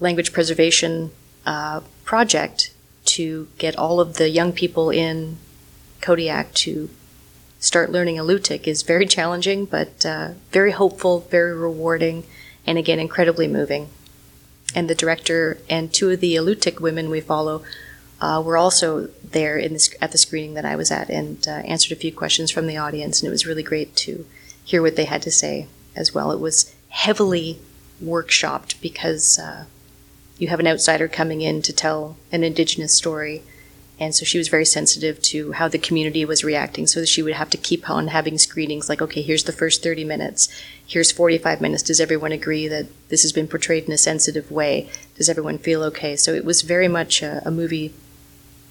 language 0.00 0.32
preservation 0.32 1.10
uh, 1.44 1.80
project 2.04 2.72
to 3.04 3.48
get 3.58 3.76
all 3.76 4.00
of 4.00 4.14
the 4.14 4.28
young 4.28 4.52
people 4.52 4.90
in 4.90 5.38
Kodiak 6.00 6.52
to 6.54 6.90
start 7.58 7.90
learning 7.90 8.16
Alutiiq 8.16 8.66
is 8.66 8.82
very 8.82 9.06
challenging, 9.16 9.64
but 9.64 10.04
uh, 10.04 10.30
very 10.50 10.72
hopeful, 10.72 11.20
very 11.30 11.54
rewarding, 11.54 12.24
and 12.66 12.78
again, 12.78 12.98
incredibly 12.98 13.48
moving. 13.48 13.88
And 14.74 14.90
the 14.90 14.94
director 14.94 15.58
and 15.70 15.92
two 15.92 16.10
of 16.10 16.20
the 16.20 16.34
Alutiiq 16.34 16.80
women 16.80 17.08
we 17.08 17.20
follow 17.20 17.62
uh, 18.20 18.42
were 18.44 18.56
also 18.56 19.08
there 19.22 19.58
in 19.58 19.72
this, 19.74 19.94
at 20.00 20.12
the 20.12 20.18
screening 20.18 20.54
that 20.54 20.64
I 20.64 20.76
was 20.76 20.90
at 20.90 21.08
and 21.08 21.46
uh, 21.46 21.50
answered 21.50 21.92
a 21.92 22.00
few 22.00 22.12
questions 22.12 22.50
from 22.50 22.66
the 22.66 22.76
audience, 22.76 23.20
and 23.20 23.28
it 23.28 23.30
was 23.30 23.46
really 23.46 23.62
great 23.62 23.94
to 23.96 24.26
hear 24.64 24.82
what 24.82 24.96
they 24.96 25.04
had 25.04 25.22
to 25.22 25.30
say 25.30 25.68
as 25.94 26.14
well. 26.14 26.32
It 26.32 26.40
was 26.40 26.74
heavily 26.88 27.58
workshopped 28.02 28.80
because 28.80 29.38
uh, 29.38 29.66
you 30.38 30.48
have 30.48 30.60
an 30.60 30.66
outsider 30.66 31.08
coming 31.08 31.40
in 31.40 31.62
to 31.62 31.72
tell 31.72 32.16
an 32.30 32.44
Indigenous 32.44 32.94
story. 32.94 33.42
And 33.98 34.14
so 34.14 34.26
she 34.26 34.36
was 34.36 34.48
very 34.48 34.66
sensitive 34.66 35.22
to 35.22 35.52
how 35.52 35.68
the 35.68 35.78
community 35.78 36.26
was 36.26 36.44
reacting. 36.44 36.86
So 36.86 37.04
she 37.06 37.22
would 37.22 37.32
have 37.32 37.48
to 37.50 37.56
keep 37.56 37.88
on 37.88 38.08
having 38.08 38.36
screenings 38.36 38.90
like, 38.90 39.00
okay, 39.00 39.22
here's 39.22 39.44
the 39.44 39.52
first 39.52 39.82
30 39.82 40.04
minutes. 40.04 40.48
Here's 40.86 41.10
45 41.10 41.62
minutes. 41.62 41.82
Does 41.82 42.00
everyone 42.00 42.32
agree 42.32 42.68
that 42.68 42.86
this 43.08 43.22
has 43.22 43.32
been 43.32 43.48
portrayed 43.48 43.86
in 43.86 43.92
a 43.92 43.98
sensitive 43.98 44.50
way? 44.50 44.90
Does 45.14 45.30
everyone 45.30 45.56
feel 45.56 45.82
okay? 45.84 46.14
So 46.14 46.34
it 46.34 46.44
was 46.44 46.60
very 46.60 46.88
much 46.88 47.22
a, 47.22 47.40
a 47.46 47.50
movie 47.50 47.94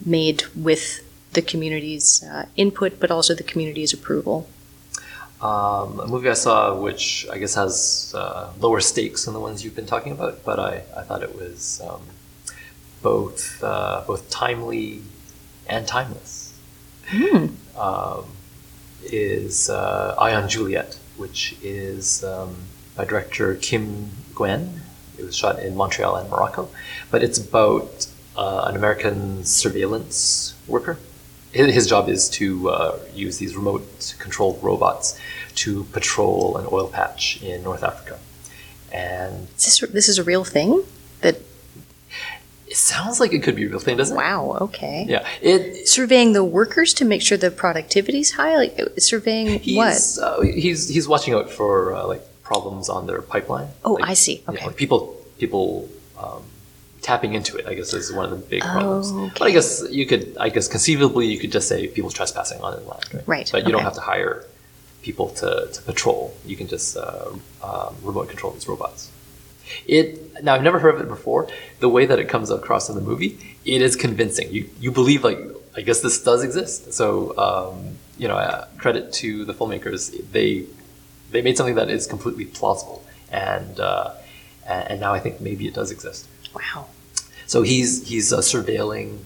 made 0.06 0.44
with 0.56 1.02
the 1.34 1.42
community's 1.42 2.24
uh, 2.24 2.46
input, 2.56 3.00
but 3.00 3.10
also 3.10 3.34
the 3.34 3.44
community's 3.44 3.94
approval. 3.94 4.48
Um, 5.46 6.00
a 6.00 6.08
movie 6.08 6.30
I 6.30 6.34
saw, 6.34 6.74
which 6.74 7.28
I 7.32 7.38
guess 7.38 7.54
has 7.54 8.14
uh, 8.18 8.52
lower 8.60 8.82
stakes 8.82 9.26
than 9.26 9.36
the 9.36 9.40
ones 9.40 9.64
you've 9.64 9.76
been 9.76 9.86
talking 9.86 10.12
about, 10.12 10.44
but 10.44 10.58
I, 10.60 10.82
I 10.98 11.02
thought 11.04 11.22
it 11.22 11.36
was 11.36 11.82
um, 11.88 12.02
both 13.04 13.64
uh, 13.64 14.04
both 14.08 14.28
timely 14.32 15.02
and 15.68 15.88
timeless. 15.88 16.54
Um, 17.78 18.26
is 19.04 19.70
uh, 19.70 20.16
Eye 20.18 20.34
on 20.34 20.50
Juliet, 20.50 20.98
which 21.18 21.56
is 21.62 22.24
um, 22.24 22.56
by 22.96 23.06
director 23.06 23.54
Kim 23.54 24.10
Nguyen. 24.34 24.80
It 25.20 25.26
was 25.26 25.36
shot 25.36 25.60
in 25.60 25.76
Montreal 25.76 26.16
and 26.16 26.28
Morocco, 26.30 26.70
but 27.12 27.22
it's 27.22 27.38
about 27.38 28.08
uh, 28.36 28.66
an 28.68 28.76
American 28.76 29.46
surveillance 29.46 30.56
worker. 30.68 30.98
His 31.56 31.74
his 31.74 31.88
job 31.88 32.10
is 32.10 32.30
to 32.40 32.70
uh, 32.70 33.00
use 33.26 33.38
these 33.38 33.56
remote 33.56 33.84
controlled 34.20 34.58
robots 34.62 35.18
to 35.64 35.86
patrol 35.98 36.58
an 36.58 36.66
oil 36.72 36.88
patch 36.88 37.42
in 37.42 37.64
North 37.64 37.84
Africa. 37.84 38.20
And 38.92 39.48
Is 39.58 39.66
this, 39.80 39.80
this 39.92 40.10
is 40.10 40.18
a 40.20 40.24
real 40.24 40.44
thing? 40.44 40.84
That, 41.22 41.36
it 42.68 42.76
sounds 42.78 43.20
like 43.22 43.32
it 43.34 43.42
could 43.44 43.56
be 43.56 43.66
a 43.66 43.70
real 43.70 43.80
thing, 43.80 43.98
doesn't 43.98 44.16
it? 44.16 44.20
wow, 44.20 44.58
okay. 44.68 45.06
Yeah. 45.08 45.26
It, 45.42 45.88
Surveying 45.88 46.34
the 46.34 46.44
workers 46.44 46.94
to 46.96 47.06
make 47.06 47.22
sure 47.22 47.38
the 47.38 47.52
productivity's 47.52 48.32
high? 48.32 48.56
Like, 48.58 48.80
uh, 48.80 48.86
surveying 48.98 49.48
what? 49.76 49.94
he's, 49.94 50.20
uh, 50.20 50.42
he's, 50.42 50.90
he's 50.90 51.08
watching 51.08 51.34
out 51.34 51.50
for 51.50 51.94
uh, 51.96 52.06
like 52.06 52.22
problems 52.44 52.90
on 52.90 53.08
their 53.08 53.22
pipeline. 53.22 53.70
Oh, 53.84 53.94
Like, 53.94 54.10
I 54.12 54.14
see. 54.14 54.34
you 54.36 54.42
know, 54.48 54.54
Okay. 54.54 54.66
like 54.68 54.76
people 54.76 55.00
people 55.38 55.90
um, 56.18 56.44
tapping 57.06 57.36
into 57.36 57.56
it, 57.56 57.68
I 57.68 57.76
guess, 57.76 57.94
is 57.94 58.12
one 58.12 58.26
of 58.26 58.32
the 58.32 58.38
big 58.38 58.62
problems. 58.62 59.12
But 59.38 59.44
I 59.44 59.52
guess 59.52 59.84
you 59.92 60.08
could, 60.08 60.36
I 60.40 60.50
guess, 60.50 60.68
conceivably, 60.68 61.28
you 61.28 61.38
could 61.38 61.52
just 61.52 61.68
say 61.68 61.88
people 61.88 62.10
trespassing 62.10 62.60
on 62.62 62.74
it 62.74 62.88
land, 62.88 63.04
right? 63.14 63.28
Right, 63.28 63.50
But 63.52 63.66
you 63.66 63.72
don't 63.72 63.84
have 63.84 63.94
to 63.94 64.02
hire 64.02 64.44
people 65.04 65.30
to, 65.42 65.70
to 65.72 65.82
patrol. 65.84 66.36
You 66.48 66.56
can 66.58 66.68
just 66.68 66.98
uh, 66.98 67.30
um, 67.64 67.96
remote 68.02 68.28
control 68.30 68.54
these 68.54 68.68
robots. 68.68 69.12
It 69.88 70.44
now 70.44 70.56
I've 70.56 70.64
never 70.64 70.80
heard 70.80 70.96
of 70.96 71.02
it 71.02 71.08
before. 71.08 71.48
The 71.80 71.90
way 71.90 72.06
that 72.06 72.20
it 72.20 72.28
comes 72.28 72.50
across 72.52 72.90
in 72.90 72.96
the 72.96 73.02
movie, 73.02 73.32
it 73.66 73.82
is 73.82 73.96
convincing. 73.96 74.52
You 74.52 74.70
you 74.80 74.92
believe 74.92 75.24
like 75.24 75.40
I 75.76 75.82
guess 75.82 76.02
this 76.02 76.22
does 76.24 76.44
exist. 76.44 76.94
So 76.94 77.36
um, 77.38 77.98
you 78.18 78.28
know, 78.28 78.38
uh, 78.38 78.68
credit 78.78 79.12
to 79.22 79.44
the 79.44 79.54
filmmakers. 79.54 80.02
They 80.32 80.66
they 81.32 81.42
made 81.42 81.58
something 81.58 81.76
that 81.76 81.90
is 81.90 82.06
completely 82.06 82.46
plausible, 82.46 83.04
and 83.32 83.80
uh, 83.80 84.14
and 84.68 84.92
and 84.92 85.00
now 85.00 85.14
I 85.14 85.20
think 85.20 85.42
maybe 85.42 85.68
it 85.68 85.74
does 85.74 85.90
exist. 85.92 86.28
Wow. 86.54 86.88
So 87.48 87.62
he's 87.62 88.08
he's 88.08 88.34
uh, 88.34 88.40
surveilling 88.40 89.20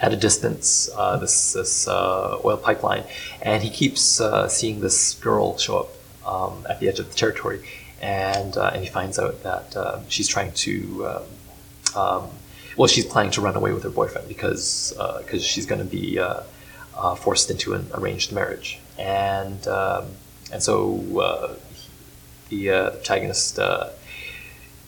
at 0.00 0.12
a 0.12 0.16
distance 0.16 0.90
uh, 0.96 1.16
this 1.16 1.52
this 1.52 1.88
uh, 1.88 2.38
oil 2.44 2.56
pipeline, 2.56 3.04
and 3.42 3.62
he 3.62 3.70
keeps 3.70 4.20
uh, 4.20 4.48
seeing 4.48 4.80
this 4.80 5.14
girl 5.14 5.56
show 5.58 5.78
up 5.78 5.90
um, 6.26 6.66
at 6.68 6.80
the 6.80 6.88
edge 6.88 6.98
of 6.98 7.08
the 7.08 7.14
territory, 7.14 7.60
and 8.00 8.56
uh, 8.56 8.70
and 8.74 8.82
he 8.82 8.90
finds 8.90 9.18
out 9.18 9.42
that 9.42 10.04
she's 10.08 10.28
trying 10.28 10.52
to. 10.52 11.22
Um, 11.96 12.28
well, 12.76 12.88
she's 12.88 13.04
planning 13.04 13.30
to 13.32 13.40
run 13.40 13.54
away 13.54 13.72
with 13.72 13.84
her 13.84 13.90
boyfriend 13.90 14.26
because 14.26 14.92
because 15.18 15.44
she's 15.44 15.66
going 15.66 15.78
to 15.80 15.86
be 15.86 16.20
forced 17.18 17.50
into 17.50 17.74
an 17.74 17.86
arranged 17.94 18.32
marriage, 18.32 18.80
and 18.98 19.66
um, 19.68 20.06
and 20.52 20.62
so 20.62 21.20
uh, 21.20 21.54
the 22.48 22.70
uh, 22.70 22.90
protagonist 22.90 23.58
uh, 23.58 23.90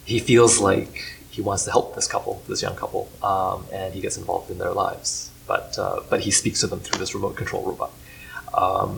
he 0.04 0.20
feels 0.20 0.60
like 0.60 1.15
he 1.36 1.42
wants 1.48 1.62
to 1.66 1.70
help 1.76 1.94
this 1.94 2.08
couple, 2.14 2.34
this 2.48 2.60
young 2.66 2.76
couple, 2.82 3.02
um, 3.22 3.58
and 3.78 3.88
he 3.96 4.00
gets 4.00 4.16
involved 4.22 4.50
in 4.50 4.58
their 4.62 4.72
lives. 4.84 5.30
But 5.46 5.68
uh, 5.78 6.00
but 6.10 6.18
he 6.26 6.30
speaks 6.40 6.58
to 6.62 6.66
them 6.66 6.80
through 6.80 6.98
this 7.02 7.14
remote 7.14 7.36
control 7.36 7.62
robot. 7.70 7.92
Um, 8.64 8.92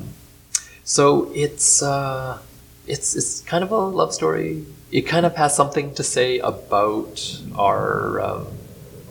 so 0.84 1.30
it's 1.34 1.82
uh, 1.82 2.38
it's 2.86 3.08
it's 3.18 3.40
kind 3.42 3.62
of 3.64 3.70
a 3.72 3.76
love 4.00 4.12
story. 4.14 4.64
It 4.90 5.02
kind 5.02 5.26
of 5.26 5.36
has 5.36 5.54
something 5.54 5.94
to 5.94 6.02
say 6.02 6.38
about 6.38 7.14
our 7.56 8.20
um, 8.20 8.46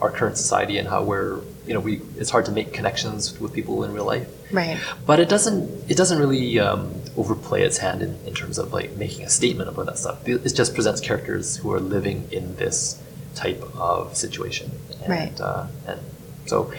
our 0.02 0.12
current 0.12 0.38
society 0.38 0.78
and 0.80 0.88
how 0.88 1.04
we're 1.04 1.40
you 1.68 1.74
know 1.74 1.80
we 1.82 1.94
it's 2.22 2.30
hard 2.36 2.46
to 2.46 2.52
make 2.52 2.72
connections 2.74 3.38
with 3.42 3.52
people 3.54 3.84
in 3.84 3.94
real 3.94 4.06
life 4.06 4.28
Right. 4.54 4.80
but 5.06 5.20
it 5.20 5.28
doesn't 5.28 5.92
it 5.92 5.98
doesn't 5.98 6.20
really 6.24 6.58
um, 6.60 6.94
overplay 7.18 7.62
its 7.64 7.78
hand 7.80 8.02
in, 8.02 8.12
in 8.26 8.34
terms 8.34 8.58
of 8.58 8.72
like 8.72 8.90
making 8.96 9.26
a 9.26 9.30
statement 9.30 9.68
about 9.70 9.86
that 9.88 9.98
stuff 9.98 10.26
it 10.30 10.40
just 10.62 10.74
presents 10.74 11.02
characters 11.02 11.58
who 11.58 11.74
are 11.74 11.82
living 11.82 12.20
in 12.32 12.56
this 12.56 13.02
type 13.38 13.62
of 13.78 14.16
situation. 14.18 14.72
And, 15.02 15.10
Right. 15.10 15.42
uh, 15.42 15.68
and 15.88 16.00
so 16.46 16.72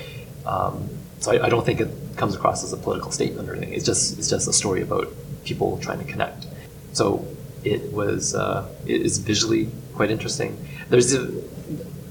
um, 0.44 0.88
so 1.20 1.32
I, 1.32 1.46
I 1.46 1.48
don't 1.48 1.64
think 1.64 1.80
it 1.80 1.90
comes 2.16 2.34
across 2.34 2.64
as 2.64 2.72
a 2.72 2.76
political 2.76 3.10
statement 3.12 3.48
or 3.48 3.54
anything. 3.54 3.74
It's 3.74 3.84
just 3.84 4.18
it's 4.18 4.30
just 4.34 4.48
a 4.48 4.52
story 4.52 4.82
about 4.82 5.06
people 5.44 5.78
trying 5.78 6.00
to 6.04 6.08
connect. 6.12 6.46
So 6.92 7.26
it 7.64 7.92
was 7.92 8.34
uh, 8.34 8.68
it 8.86 9.00
is 9.08 9.18
visually 9.18 9.64
quite 9.94 10.10
interesting. 10.10 10.50
There's 10.90 11.14
a 11.14 11.24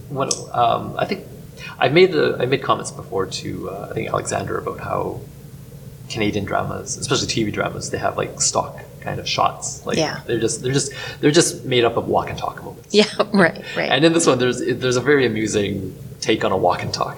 one 0.10 0.30
um, 0.54 0.96
I 0.98 1.06
think 1.06 1.26
I 1.80 1.90
made 1.90 2.12
the 2.18 2.38
I 2.40 2.46
made 2.46 2.62
comments 2.70 2.92
before 2.92 3.26
to 3.42 3.70
uh, 3.70 3.88
I 3.92 3.94
think 3.94 4.08
Alexander 4.10 4.58
about 4.58 4.80
how 4.80 5.20
Canadian 6.10 6.46
dramas, 6.46 6.96
especially 6.98 7.28
TV 7.28 7.52
dramas, 7.52 7.90
they 7.90 7.98
have 7.98 8.16
like 8.18 8.40
stock 8.42 8.74
kind 9.08 9.20
of 9.20 9.28
shots. 9.28 9.86
Like 9.86 9.98
Yeah. 9.98 10.20
they're 10.28 10.40
just 10.48 10.62
they're 10.62 10.74
just 10.80 10.92
they're 11.20 11.32
just 11.42 11.52
made 11.66 11.86
up 11.86 11.96
of 11.98 12.08
walk 12.08 12.30
and 12.30 12.38
talk 12.46 12.56
moments. 12.64 12.94
Yeah, 12.94 13.06
right, 13.34 13.64
right. 13.80 13.90
And 13.94 14.04
in 14.06 14.12
this 14.14 14.26
one, 14.28 14.38
there's 14.40 14.60
there's 14.82 14.98
a 15.04 15.06
very 15.12 15.26
amusing 15.32 15.96
take 16.28 16.44
on 16.46 16.52
a 16.52 16.58
walk 16.58 16.82
and 16.86 16.94
talk 16.94 17.18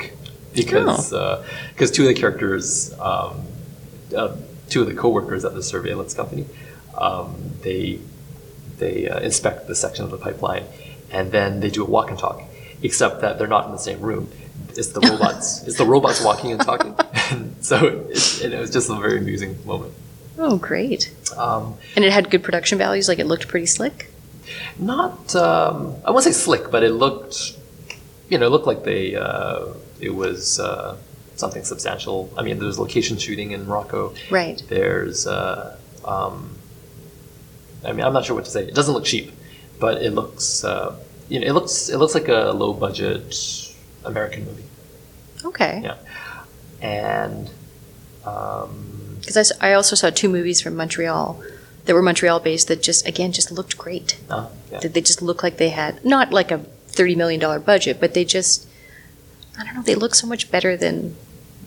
because 0.54 1.12
Oh. 1.13 1.43
because 1.73 1.89
two 1.91 2.04
of 2.08 2.10
the 2.13 2.19
characters, 2.23 2.93
um, 2.99 3.34
uh, 4.15 4.36
two 4.71 4.82
of 4.84 4.88
the 4.91 4.95
coworkers 5.04 5.43
at 5.45 5.54
the 5.60 5.63
surveillance 5.63 6.13
company, 6.13 6.45
um, 6.97 7.30
they 7.63 7.99
they 8.78 8.95
uh, 9.10 9.19
inspect 9.30 9.67
the 9.67 9.75
section 9.75 10.06
of 10.06 10.12
the 10.12 10.17
pipeline, 10.17 10.63
and 11.12 11.32
then 11.32 11.60
they 11.62 11.69
do 11.78 11.82
a 11.84 11.89
walk 11.95 12.10
and 12.12 12.19
talk, 12.19 12.38
except 12.88 13.21
that 13.21 13.38
they're 13.38 13.54
not 13.58 13.65
in 13.67 13.71
the 13.71 13.84
same 13.89 13.99
room. 14.10 14.30
It's 14.78 14.89
the 14.97 15.02
robots. 15.12 15.47
it's 15.67 15.78
the 15.78 15.86
robots 15.95 16.23
walking 16.23 16.52
and 16.54 16.62
talking. 16.62 16.93
and 17.32 17.41
so 17.69 17.75
it, 18.10 18.54
it 18.54 18.60
was 18.60 18.71
just 18.78 18.89
a 18.89 18.95
very 19.06 19.17
amusing 19.17 19.54
moment. 19.65 19.93
Oh, 20.39 20.58
great. 20.58 21.13
Um, 21.38 21.75
And 21.95 22.04
it 22.06 22.12
had 22.12 22.30
good 22.32 22.43
production 22.43 22.78
values, 22.78 23.08
like 23.08 23.19
it 23.19 23.28
looked 23.28 23.47
pretty 23.47 23.65
slick. 23.67 24.10
not 24.80 25.36
um, 25.36 25.95
I 26.06 26.12
won't 26.12 26.23
say 26.23 26.32
slick, 26.32 26.71
but 26.71 26.82
it 26.84 26.93
looked, 26.93 27.58
you 28.30 28.38
know, 28.39 28.47
it 28.47 28.49
looked 28.49 28.65
like 28.67 28.84
they 28.84 29.15
uh, 29.15 29.65
it 29.99 30.13
was 30.15 30.60
uh, 30.60 30.97
something 31.36 31.63
substantial. 31.63 32.32
I 32.38 32.41
mean, 32.41 32.58
there's 32.60 32.80
location 32.80 33.17
shooting 33.17 33.52
in 33.52 33.67
Morocco. 33.67 34.13
Right. 34.32 34.62
There's, 34.67 35.28
uh, 35.28 35.78
um, 36.06 36.58
I 37.86 37.91
mean, 37.93 38.06
I'm 38.06 38.13
not 38.13 38.25
sure 38.25 38.36
what 38.36 38.45
to 38.45 38.52
say. 38.52 38.63
It 38.63 38.75
doesn't 38.75 38.93
look 38.93 39.06
cheap, 39.06 39.32
but 39.80 40.02
it 40.02 40.12
looks, 40.12 40.63
uh, 40.63 40.95
you 41.30 41.39
know, 41.39 41.45
it 41.47 41.54
looks 41.54 41.89
it 41.89 41.97
looks 41.97 42.15
like 42.15 42.28
a 42.28 42.52
low 42.52 42.73
budget 42.73 43.36
American 44.04 44.45
movie. 44.45 44.63
Okay. 45.45 45.82
Yeah, 45.84 45.97
and. 46.82 47.49
Um, 48.25 49.09
Because 49.19 49.51
I, 49.60 49.71
I 49.71 49.73
also 49.73 49.95
saw 49.95 50.10
two 50.10 50.29
movies 50.29 50.62
from 50.62 50.75
Montreal 50.75 51.41
that 51.86 51.93
were 51.93 52.01
Montreal 52.01 52.39
based 52.39 52.67
that 52.67 52.82
just, 52.84 53.08
again, 53.08 53.32
just 53.32 53.51
looked 53.51 53.77
great. 53.77 54.19
uh, 54.29 54.49
yeah. 54.71 54.79
That 54.79 54.93
they 54.93 55.01
just 55.01 55.21
looked 55.21 55.43
like 55.43 55.58
they 55.58 55.69
had, 55.69 56.03
not 56.05 56.32
like 56.32 56.51
a 56.51 56.60
$30 56.89 57.15
million 57.17 57.62
budget, 57.62 57.99
but 57.99 58.13
they 58.13 58.25
just, 58.25 58.67
I 59.58 59.65
don't 59.65 59.75
know, 59.75 59.82
they 59.82 59.95
look 59.95 60.15
so 60.15 60.27
much 60.27 60.51
better 60.51 60.77
than 60.77 61.15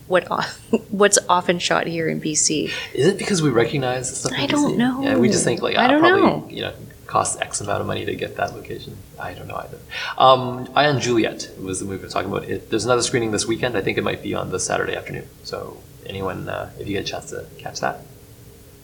what 0.07 0.29
what's 0.91 1.19
often 1.29 1.59
shot 1.59 1.87
here 1.87 2.09
in 2.09 2.21
BC. 2.21 2.71
Is 2.93 3.07
it 3.07 3.19
because 3.19 3.43
we 3.43 3.51
recognize 3.51 4.11
the 4.11 4.17
stuff? 4.17 4.33
I 4.39 4.47
don't 4.47 4.75
BC? 4.75 4.77
know. 4.77 5.03
Yeah, 5.03 5.17
we 5.17 5.29
just 5.29 5.45
think 5.45 5.63
like 5.63 5.77
I 5.77 5.87
ah, 5.87 5.89
don't 5.89 6.01
probably 6.01 6.23
know. 6.23 6.49
you 6.51 6.63
know 6.63 6.75
costs 7.07 7.39
X 7.41 7.61
amount 7.61 7.81
of 7.81 7.87
money 7.87 8.07
to 8.07 8.15
get 8.15 8.37
that 8.37 8.55
location. 8.55 8.97
I 9.19 9.35
don't 9.35 9.47
know 9.47 9.57
either. 9.57 9.79
Um, 10.17 10.71
Eye 10.75 10.87
on 10.87 10.99
Juliet 11.01 11.51
was 11.61 11.81
the 11.81 11.85
movie 11.85 12.05
we're 12.05 12.09
talking 12.09 12.31
about. 12.31 12.45
It, 12.45 12.71
there's 12.71 12.87
another 12.87 13.03
screening 13.03 13.33
this 13.33 13.47
weekend. 13.47 13.77
I 13.77 13.83
think 13.83 13.99
it 13.99 14.05
might 14.05 14.23
be 14.23 14.35
on 14.35 14.51
the 14.51 14.59
Saturday 14.59 14.97
afternoon. 14.97 15.29
So 15.43 15.77
anyone, 16.07 16.49
uh, 16.49 16.71
if 16.79 16.87
you 16.87 16.95
get 16.95 17.05
a 17.05 17.09
chance 17.09 17.31
to 17.31 17.47
catch 17.59 17.81
that, 17.81 18.01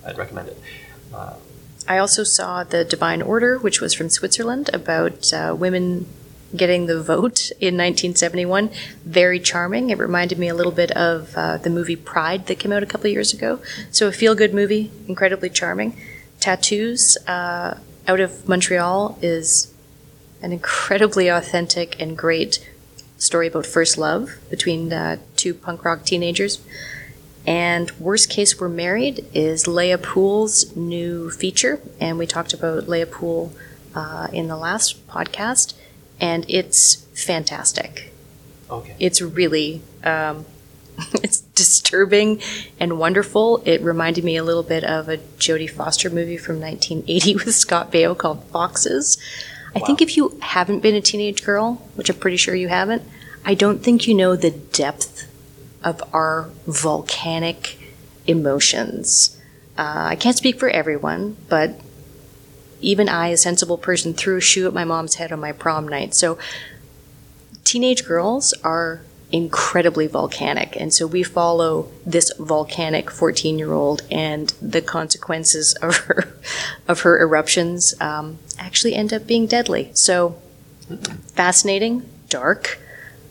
I'd 0.07 0.19
recommend 0.19 0.49
it. 0.49 0.59
Uh, 1.13 1.35
I 1.87 1.99
also 1.99 2.23
saw 2.23 2.65
The 2.65 2.85
Divine 2.85 3.23
Order, 3.23 3.59
which 3.59 3.81
was 3.81 3.95
from 3.95 4.11
Switzerland, 4.11 4.69
about 4.73 5.33
uh, 5.33 5.57
women 5.59 6.07
getting 6.55 6.87
the 6.87 7.03
vote 7.03 7.51
in 7.61 7.77
1971. 7.77 8.71
Very 9.05 9.41
charming. 9.41 9.91
It 9.91 9.99
reminded 9.99 10.39
me 10.39 10.49
a 10.49 10.55
little 10.55 10.73
bit 10.73 10.91
of 10.93 11.35
uh, 11.37 11.57
the 11.59 11.71
movie 11.71 11.97
Pride 11.97 12.47
that 12.47 12.59
came 12.59 12.73
out 12.73 12.83
a 12.83 12.87
couple 12.87 13.11
years 13.11 13.33
ago. 13.33 13.61
So, 13.91 14.09
a 14.09 14.13
feel 14.13 14.35
good 14.35 14.55
movie, 14.55 14.91
incredibly 15.07 15.51
charming. 15.51 15.99
Tattoos 16.41 17.17
uh, 17.27 17.79
out 18.07 18.21
of 18.21 18.49
Montreal 18.49 19.19
is 19.21 19.73
an 20.43 20.53
incredibly 20.53 21.29
authentic 21.29 22.01
and 22.01 22.17
great 22.17 22.67
story 23.19 23.49
about 23.49 23.67
first 23.67 23.99
love 23.99 24.39
between 24.49 24.93
uh, 24.93 25.19
two 25.37 25.53
punk 25.53 25.85
rock 25.85 26.05
teenagers. 26.05 26.61
And 27.49 27.91
Worst 27.93 28.29
Case 28.29 28.61
We're 28.61 28.69
Married 28.69 29.25
is 29.33 29.65
Léa 29.65 30.03
Pool's 30.03 30.77
new 30.77 31.31
feature. 31.31 31.81
And 31.99 32.19
we 32.19 32.27
talked 32.27 32.53
about 32.53 32.85
Leia 32.85 33.11
Poole 33.11 33.55
uh, 33.95 34.29
in 34.35 34.49
the 34.49 34.57
last 34.57 35.09
podcast. 35.09 35.73
And 36.21 36.45
it's 36.47 37.07
fantastic. 37.15 38.13
okay. 38.71 38.95
It's 39.01 39.23
really, 39.23 39.81
um, 40.05 40.45
it's 41.23 41.41
disturbing 41.41 42.43
and 42.79 42.99
wonderful. 42.99 43.63
It 43.65 43.81
reminded 43.81 44.25
me 44.25 44.37
a 44.37 44.45
little 44.45 44.63
bit 44.63 44.85
of 44.85 45.09
a 45.09 45.17
Jodie 45.17 45.71
Foster 45.71 46.11
movie 46.11 46.37
from 46.37 46.61
1980 46.61 47.35
with 47.47 47.55
Scott 47.55 47.91
Baio 47.91 48.15
called 48.15 48.45
Foxes. 48.53 49.17
I 49.75 49.81
think 49.81 50.03
if 50.03 50.19
you 50.19 50.39
haven't 50.43 50.81
been 50.81 50.95
a 50.95 51.01
teenage 51.01 51.43
girl, 51.43 51.77
which 51.95 52.11
I'm 52.11 52.17
pretty 52.17 52.37
sure 52.37 52.55
you 52.55 52.69
haven't, 52.69 53.05
I 53.43 53.55
don't 53.55 53.83
think 53.83 54.07
you 54.07 54.13
know 54.15 54.37
the 54.37 54.51
depth 54.51 55.28
of 55.89 56.03
our 56.13 56.51
volcanic 56.67 57.79
emotions. 58.27 59.41
Uh, 59.79 60.09
I 60.11 60.17
can't 60.17 60.37
speak 60.37 60.59
for 60.59 60.69
everyone, 60.69 61.37
but 61.49 61.81
even 62.81 63.09
I, 63.09 63.29
a 63.29 63.37
sensible 63.37 63.79
person, 63.79 64.13
threw 64.13 64.37
a 64.37 64.41
shoe 64.41 64.67
at 64.67 64.75
my 64.75 64.85
mom's 64.85 65.15
head 65.15 65.33
on 65.33 65.41
my 65.41 65.53
prom 65.53 65.89
night. 65.89 66.15
So 66.15 66.39
teenage 67.65 68.05
girls 68.05 68.53
are 68.63 69.01
incredibly 69.33 70.07
volcanic, 70.07 70.77
and 70.79 70.93
so 70.93 71.07
we 71.07 71.23
follow 71.23 71.89
this 72.05 72.33
volcanic 72.39 73.11
14 73.11 73.59
year 73.59 73.73
old 73.73 74.03
and 74.11 74.51
the 74.61 74.83
consequences 74.83 75.75
of 75.75 75.97
her 76.07 76.35
of 76.87 77.01
her 77.01 77.19
eruptions 77.19 77.95
um, 78.01 78.39
actually 78.59 78.95
end 78.95 79.13
up 79.13 79.27
being 79.27 79.47
deadly. 79.47 79.91
So 79.95 80.37
fascinating, 81.35 82.09
dark, 82.29 82.79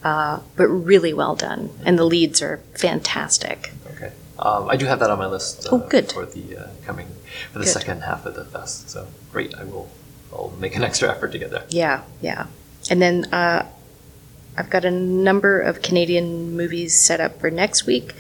uh, 0.04 0.40
but 0.56 0.68
really 0.68 1.14
well 1.14 1.36
done, 1.36 1.70
and 1.86 1.98
the 1.98 2.06
leads 2.06 2.42
are 2.42 2.58
fantastic. 2.76 3.72
Okay. 3.94 4.12
Um, 4.40 4.70
I 4.70 4.76
do 4.76 4.86
have 4.86 5.00
that 5.00 5.10
on 5.10 5.18
my 5.18 5.28
list. 5.28 5.66
Uh, 5.66 5.76
Oh, 5.76 5.80
good. 5.80 6.12
For 6.12 6.26
the 6.26 6.58
uh, 6.58 6.68
coming 6.86 7.08
for 7.52 7.60
the 7.60 7.66
Good. 7.66 7.72
second 7.72 8.02
half 8.02 8.26
of 8.26 8.36
the 8.36 8.46
fest. 8.46 8.90
So 8.90 9.08
great. 9.32 9.54
I 9.56 9.64
will. 9.64 9.90
I'll 10.32 10.54
make 10.60 10.76
an 10.76 10.84
extra 10.90 11.10
effort 11.10 11.32
to 11.32 11.40
get 11.40 11.52
there. 11.52 11.66
Yeah, 11.70 12.04
yeah. 12.22 12.48
And 12.90 13.02
then 13.02 13.26
uh, 13.34 13.68
I've 14.58 14.70
got 14.70 14.86
a 14.86 14.92
number 14.92 15.60
of 15.60 15.82
Canadian 15.82 16.56
movies 16.56 16.98
set 17.00 17.20
up 17.20 17.40
for 17.40 17.50
next 17.52 17.86
week. 17.86 18.14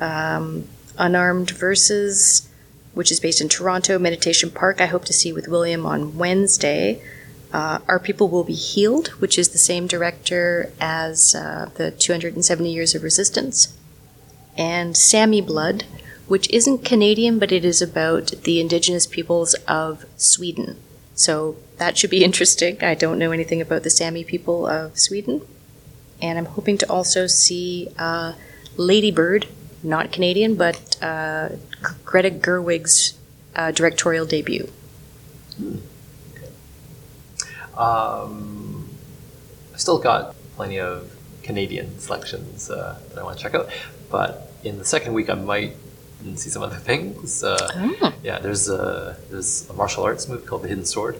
Um, 0.00 0.68
Unarmed 0.98 1.50
Verses, 1.50 2.48
which 2.94 3.10
is 3.10 3.20
based 3.20 3.40
in 3.40 3.48
Toronto, 3.48 3.98
Meditation 3.98 4.50
Park, 4.50 4.80
I 4.80 4.86
hope 4.86 5.04
to 5.06 5.12
see 5.12 5.32
with 5.32 5.48
William 5.48 5.86
on 5.86 6.18
Wednesday. 6.18 7.00
Uh, 7.52 7.80
Our 7.86 7.98
People 7.98 8.28
Will 8.28 8.44
Be 8.44 8.54
Healed, 8.54 9.08
which 9.20 9.38
is 9.38 9.50
the 9.50 9.58
same 9.58 9.86
director 9.86 10.72
as 10.80 11.34
uh, 11.34 11.70
the 11.74 11.90
270 11.90 12.72
Years 12.72 12.94
of 12.94 13.02
Resistance. 13.02 13.76
And 14.56 14.96
Sami 14.96 15.40
Blood, 15.40 15.84
which 16.28 16.48
isn't 16.50 16.84
Canadian, 16.84 17.38
but 17.38 17.52
it 17.52 17.64
is 17.64 17.82
about 17.82 18.28
the 18.44 18.60
indigenous 18.60 19.06
peoples 19.06 19.54
of 19.68 20.06
Sweden. 20.16 20.76
So 21.14 21.56
that 21.76 21.98
should 21.98 22.10
be 22.10 22.24
interesting. 22.28 22.82
I 22.82 22.94
don't 22.94 23.18
know 23.18 23.32
anything 23.32 23.60
about 23.60 23.82
the 23.82 23.90
Sami 23.90 24.24
people 24.24 24.66
of 24.66 24.98
Sweden. 24.98 25.42
And 26.22 26.38
I'm 26.38 26.46
hoping 26.46 26.78
to 26.78 26.90
also 26.90 27.26
see 27.26 27.88
uh, 27.98 28.34
Lady 28.76 29.10
Bird, 29.10 29.46
not 29.82 30.12
Canadian, 30.12 30.54
but 30.54 30.96
uh, 31.02 31.50
Greta 32.04 32.30
Gerwig's 32.30 33.14
uh, 33.54 33.72
directorial 33.72 34.24
debut. 34.24 34.70
Um, 37.86 38.88
I 39.74 39.78
still 39.78 39.98
got 39.98 40.34
plenty 40.56 40.78
of 40.78 41.10
Canadian 41.42 41.98
selections 41.98 42.70
uh, 42.70 42.98
that 43.08 43.18
I 43.18 43.22
want 43.24 43.36
to 43.38 43.42
check 43.42 43.54
out, 43.54 43.68
but 44.10 44.52
in 44.64 44.78
the 44.78 44.84
second 44.84 45.12
week 45.14 45.28
I 45.30 45.34
might 45.34 45.76
see 46.36 46.50
some 46.50 46.62
other 46.62 46.76
things. 46.90 47.42
Uh, 47.42 47.68
Oh. 48.02 48.12
Yeah, 48.22 48.38
there's 48.38 48.68
a 48.68 49.16
there's 49.30 49.68
a 49.68 49.72
martial 49.72 50.04
arts 50.04 50.28
movie 50.28 50.46
called 50.46 50.62
The 50.62 50.68
Hidden 50.68 50.84
Sword. 50.84 51.16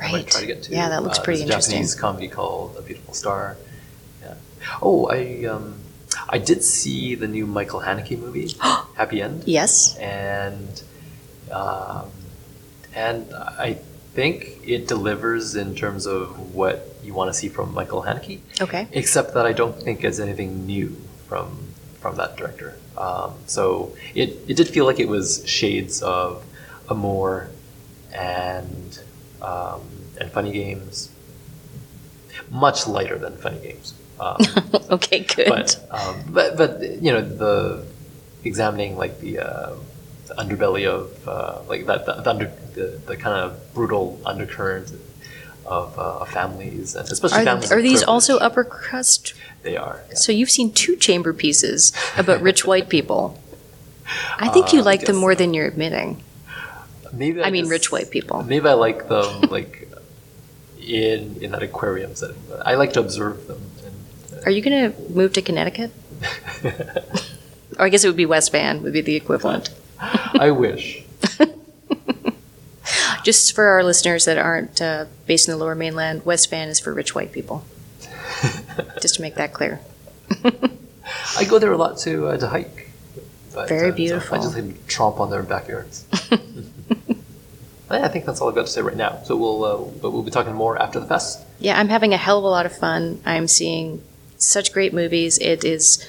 I 0.00 0.04
might 0.04 0.12
Right. 0.12 0.26
try 0.26 0.40
to 0.42 0.46
get 0.46 0.62
to. 0.64 0.72
Yeah, 0.72 0.88
that 0.88 1.02
looks 1.02 1.18
Uh, 1.18 1.22
pretty 1.22 1.42
interesting. 1.42 1.72
Japanese 1.74 1.94
comedy 1.94 2.28
called 2.28 2.76
A 2.78 2.82
Beautiful 2.82 3.12
Star. 3.14 3.56
Yeah. 4.22 4.34
Oh, 4.80 5.08
I 5.08 5.44
um, 5.44 5.74
I 6.28 6.38
did 6.38 6.62
see 6.64 7.14
the 7.14 7.28
new 7.28 7.46
Michael 7.46 7.80
Haneke 7.80 8.18
movie, 8.18 8.54
Happy 9.00 9.20
End 9.20 9.44
Yes. 9.46 9.96
and 9.98 10.82
um, 11.50 12.10
and 12.94 13.26
I 13.34 13.78
think 14.16 14.34
it 14.64 14.88
delivers 14.88 15.54
in 15.54 15.74
terms 15.76 16.06
of 16.06 16.54
what 16.54 16.76
you 17.04 17.12
want 17.18 17.28
to 17.32 17.34
see 17.40 17.48
from 17.56 17.66
Michael 17.74 18.02
Haneke, 18.02 18.40
Okay. 18.60 18.88
except 18.92 19.34
that 19.34 19.44
I 19.46 19.52
don't 19.52 19.76
think 19.86 20.02
it's 20.04 20.18
anything 20.18 20.50
new 20.66 20.88
from 21.28 21.48
from 22.00 22.16
that 22.16 22.36
director. 22.36 22.70
Um, 22.96 23.34
so 23.46 23.94
it, 24.14 24.28
it 24.48 24.54
did 24.56 24.68
feel 24.68 24.84
like 24.86 25.00
it 25.06 25.08
was 25.08 25.26
shades 25.46 26.02
of 26.02 26.42
Amour 26.88 27.50
and 28.14 28.98
um, 29.42 29.82
and 30.20 30.30
Funny 30.32 30.52
Games, 30.52 31.10
much 32.50 32.86
lighter 32.86 33.18
than 33.18 33.36
Funny 33.36 33.60
Games. 33.60 33.92
Um, 34.18 34.36
okay, 34.96 35.20
good. 35.24 35.48
but 35.48 35.68
um, 35.90 36.16
but 36.30 36.56
but 36.56 36.70
you 37.04 37.12
know 37.12 37.20
the 37.20 37.84
examining 38.44 38.96
like 38.96 39.20
the, 39.20 39.40
uh, 39.40 39.74
the 40.28 40.34
underbelly 40.34 40.86
of 40.88 41.28
uh, 41.28 41.60
like 41.68 41.84
that 41.86 42.06
the, 42.06 42.14
the 42.22 42.30
under 42.30 42.46
the, 42.76 43.00
the 43.06 43.16
kind 43.16 43.36
of 43.44 43.74
brutal 43.74 44.20
undercurrent 44.24 44.92
of, 45.66 45.98
uh, 45.98 46.24
families 46.26 46.94
and 46.94 47.10
especially 47.10 47.40
are, 47.40 47.44
families 47.44 47.72
are 47.72 47.82
these 47.82 48.00
privilege. 48.04 48.08
also 48.08 48.38
upper 48.38 48.62
crust? 48.62 49.34
they 49.62 49.76
are 49.76 50.00
yeah. 50.08 50.14
So 50.14 50.30
you've 50.30 50.50
seen 50.50 50.72
two 50.72 50.94
chamber 50.96 51.32
pieces 51.32 51.92
about 52.16 52.40
rich 52.40 52.64
white 52.64 52.88
people. 52.88 53.42
I 54.38 54.48
think 54.50 54.72
you 54.72 54.80
Uh, 54.80 54.84
like 54.84 55.06
them 55.06 55.16
more 55.16 55.34
than 55.34 55.52
you're 55.54 55.66
admitting. 55.66 56.22
maybe 57.12 57.42
I 57.42 57.50
mean, 57.50 57.64
just- 57.64 57.70
rich 57.72 57.90
white 57.92 58.10
people. 58.12 58.44
maybe 58.44 58.68
I 58.68 58.74
like 58.74 59.08
them 59.08 59.40
like 59.50 59.88
in 60.78 61.36
in 61.42 61.50
that 61.50 61.62
aquarium 61.64 62.14
setting 62.14 62.36
I 62.64 62.74
like 62.76 62.92
to 62.92 63.00
observe 63.00 63.48
them 63.48 63.60
and, 63.84 64.46
Are 64.46 64.52
you 64.52 64.62
going 64.62 64.78
to 64.92 65.00
move 65.10 65.32
to 65.32 65.42
Connecticut? 65.42 65.90
Or 67.78 67.84
I 67.84 67.88
guess 67.90 68.04
it 68.04 68.08
would 68.08 68.16
be 68.16 68.24
West 68.26 68.52
Van 68.52 68.82
would 68.82 68.92
be 68.94 69.02
the 69.02 69.16
equivalent. 69.16 69.68
I 70.00 70.50
wish 70.50 71.02
Just 73.26 73.56
for 73.56 73.64
our 73.64 73.82
listeners 73.82 74.24
that 74.26 74.38
aren't 74.38 74.80
uh, 74.80 75.06
based 75.26 75.48
in 75.48 75.52
the 75.52 75.58
Lower 75.58 75.74
Mainland, 75.74 76.24
West 76.24 76.48
Van 76.48 76.68
is 76.68 76.78
for 76.78 76.94
rich 76.94 77.12
white 77.12 77.32
people. 77.32 77.64
Just 79.02 79.16
to 79.16 79.20
make 79.20 79.34
that 79.34 79.52
clear. 79.52 79.80
I 81.36 81.42
go 81.42 81.58
there 81.58 81.72
a 81.72 81.76
lot 81.76 81.98
to 81.98 82.28
uh, 82.28 82.36
to 82.36 82.46
hike. 82.46 82.92
But, 83.52 83.68
Very 83.68 83.88
uh, 83.88 83.90
so 83.90 83.96
beautiful. 83.96 84.38
I 84.38 84.40
just 84.42 84.54
like 84.54 84.64
to 84.64 84.86
tromp 84.86 85.18
on 85.18 85.30
their 85.30 85.42
backyards. 85.42 86.06
I 87.90 88.06
think 88.06 88.26
that's 88.26 88.40
all 88.40 88.48
I've 88.48 88.54
got 88.54 88.66
to 88.66 88.70
say 88.70 88.80
right 88.80 88.96
now. 88.96 89.20
So 89.24 89.34
we'll 89.34 89.64
uh, 89.64 89.78
but 90.00 90.12
we'll 90.12 90.22
be 90.22 90.30
talking 90.30 90.54
more 90.54 90.80
after 90.80 91.00
the 91.00 91.06
fest. 91.06 91.44
Yeah, 91.58 91.80
I'm 91.80 91.88
having 91.88 92.14
a 92.14 92.18
hell 92.18 92.38
of 92.38 92.44
a 92.44 92.48
lot 92.48 92.64
of 92.64 92.78
fun. 92.78 93.20
I'm 93.26 93.48
seeing 93.48 94.04
such 94.38 94.72
great 94.72 94.94
movies. 94.94 95.36
It 95.38 95.64
is 95.64 96.08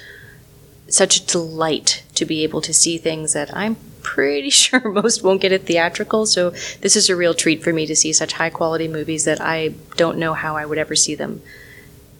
such 0.87 1.17
a 1.17 1.25
delight 1.25 2.03
to 2.13 2.25
be 2.25 2.43
able 2.43 2.61
to 2.61 2.75
see 2.75 2.99
things 2.99 3.33
that 3.33 3.49
I'm 3.57 3.75
pretty 4.07 4.49
sure 4.63 4.79
most 4.89 5.23
won't 5.23 5.41
get 5.41 5.51
it 5.51 5.65
theatrical. 5.65 6.25
So 6.25 6.51
this 6.81 6.95
is 6.95 7.09
a 7.09 7.15
real 7.15 7.33
treat 7.33 7.61
for 7.61 7.73
me 7.73 7.85
to 7.85 7.95
see 7.95 8.13
such 8.13 8.33
high 8.33 8.49
quality 8.49 8.87
movies 8.87 9.25
that 9.25 9.41
I 9.41 9.75
don't 9.97 10.17
know 10.17 10.33
how 10.33 10.55
I 10.55 10.65
would 10.65 10.77
ever 10.77 10.95
see 10.95 11.15
them 11.15 11.41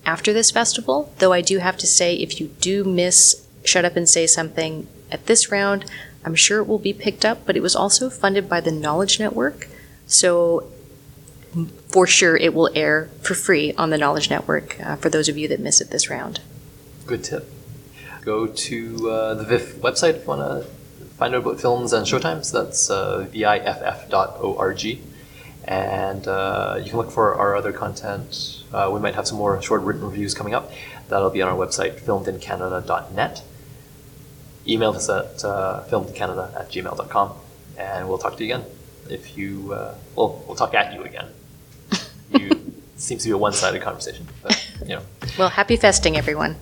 after 0.05 0.33
this 0.33 0.51
festival. 0.51 1.13
Though 1.19 1.33
I 1.33 1.41
do 1.41 1.59
have 1.59 1.77
to 1.77 1.87
say, 1.87 2.15
if 2.15 2.41
you 2.41 2.47
do 2.59 2.83
miss 2.83 3.47
Shut 3.63 3.85
Up 3.85 3.95
and 3.95 4.07
Say 4.07 4.27
Something 4.27 4.87
at 5.11 5.27
this 5.27 5.49
round, 5.49 5.85
I'm 6.25 6.35
sure 6.35 6.59
it 6.59 6.67
will 6.67 6.79
be 6.79 6.93
picked 6.93 7.23
up, 7.23 7.45
but 7.45 7.55
it 7.55 7.61
was 7.61 7.75
also 7.75 8.09
funded 8.09 8.49
by 8.49 8.59
the 8.59 8.71
Knowledge 8.71 9.19
Network. 9.19 9.69
So 10.07 10.69
for 11.87 12.05
sure 12.05 12.35
it 12.35 12.53
will 12.53 12.69
air 12.75 13.09
for 13.21 13.33
free 13.33 13.73
on 13.73 13.91
the 13.91 13.97
Knowledge 13.97 14.29
Network 14.29 14.77
uh, 14.81 14.97
for 14.97 15.09
those 15.09 15.29
of 15.29 15.37
you 15.37 15.47
that 15.47 15.61
miss 15.61 15.79
it 15.79 15.89
this 15.89 16.09
round. 16.09 16.41
Good 17.05 17.23
tip. 17.23 17.49
go 18.25 18.45
to 18.45 19.09
uh, 19.09 19.33
the 19.35 19.45
VIFF 19.45 19.77
website 19.77 20.15
if 20.15 20.23
you 20.23 20.27
want 20.27 20.41
to 20.41 20.76
find 21.17 21.33
out 21.33 21.41
about 21.41 21.59
films 21.59 21.93
and 21.93 22.05
showtimes. 22.05 22.51
That's 22.51 22.89
uh, 22.89 23.27
viff.org. 23.33 24.99
And 25.65 26.27
uh, 26.27 26.79
you 26.81 26.89
can 26.89 26.97
look 26.97 27.11
for 27.11 27.35
our 27.35 27.55
other 27.55 27.73
content. 27.73 28.63
Uh, 28.71 28.89
we 28.93 28.99
might 28.99 29.15
have 29.15 29.27
some 29.27 29.37
more 29.37 29.61
short 29.61 29.81
written 29.81 30.03
reviews 30.03 30.33
coming 30.33 30.53
up. 30.53 30.71
That'll 31.09 31.29
be 31.29 31.41
on 31.41 31.49
our 31.49 31.57
website, 31.57 31.99
filmedincanada.net. 31.99 33.43
Email 34.67 34.91
us 34.91 35.09
at 35.09 35.43
uh, 35.43 35.83
filmedcanada 35.89 36.55
at 36.59 36.69
gmail.com, 36.69 37.33
and 37.77 38.07
we'll 38.07 38.17
talk 38.17 38.37
to 38.37 38.45
you 38.45 38.55
again. 38.55 38.67
If 39.09 39.37
you, 39.37 39.73
uh, 39.73 39.95
well, 40.15 40.43
we'll 40.45 40.57
talk 40.57 40.73
at 40.73 40.93
you 40.93 41.03
again. 41.03 41.27
You 42.29 42.73
seems 42.97 43.23
to 43.23 43.29
be 43.29 43.31
a 43.31 43.37
one-sided 43.37 43.81
conversation, 43.81 44.27
but 44.43 44.69
you 44.81 44.95
know. 44.95 45.01
Well, 45.39 45.47
happy 45.47 45.77
festing, 45.77 46.17
everyone. 46.17 46.57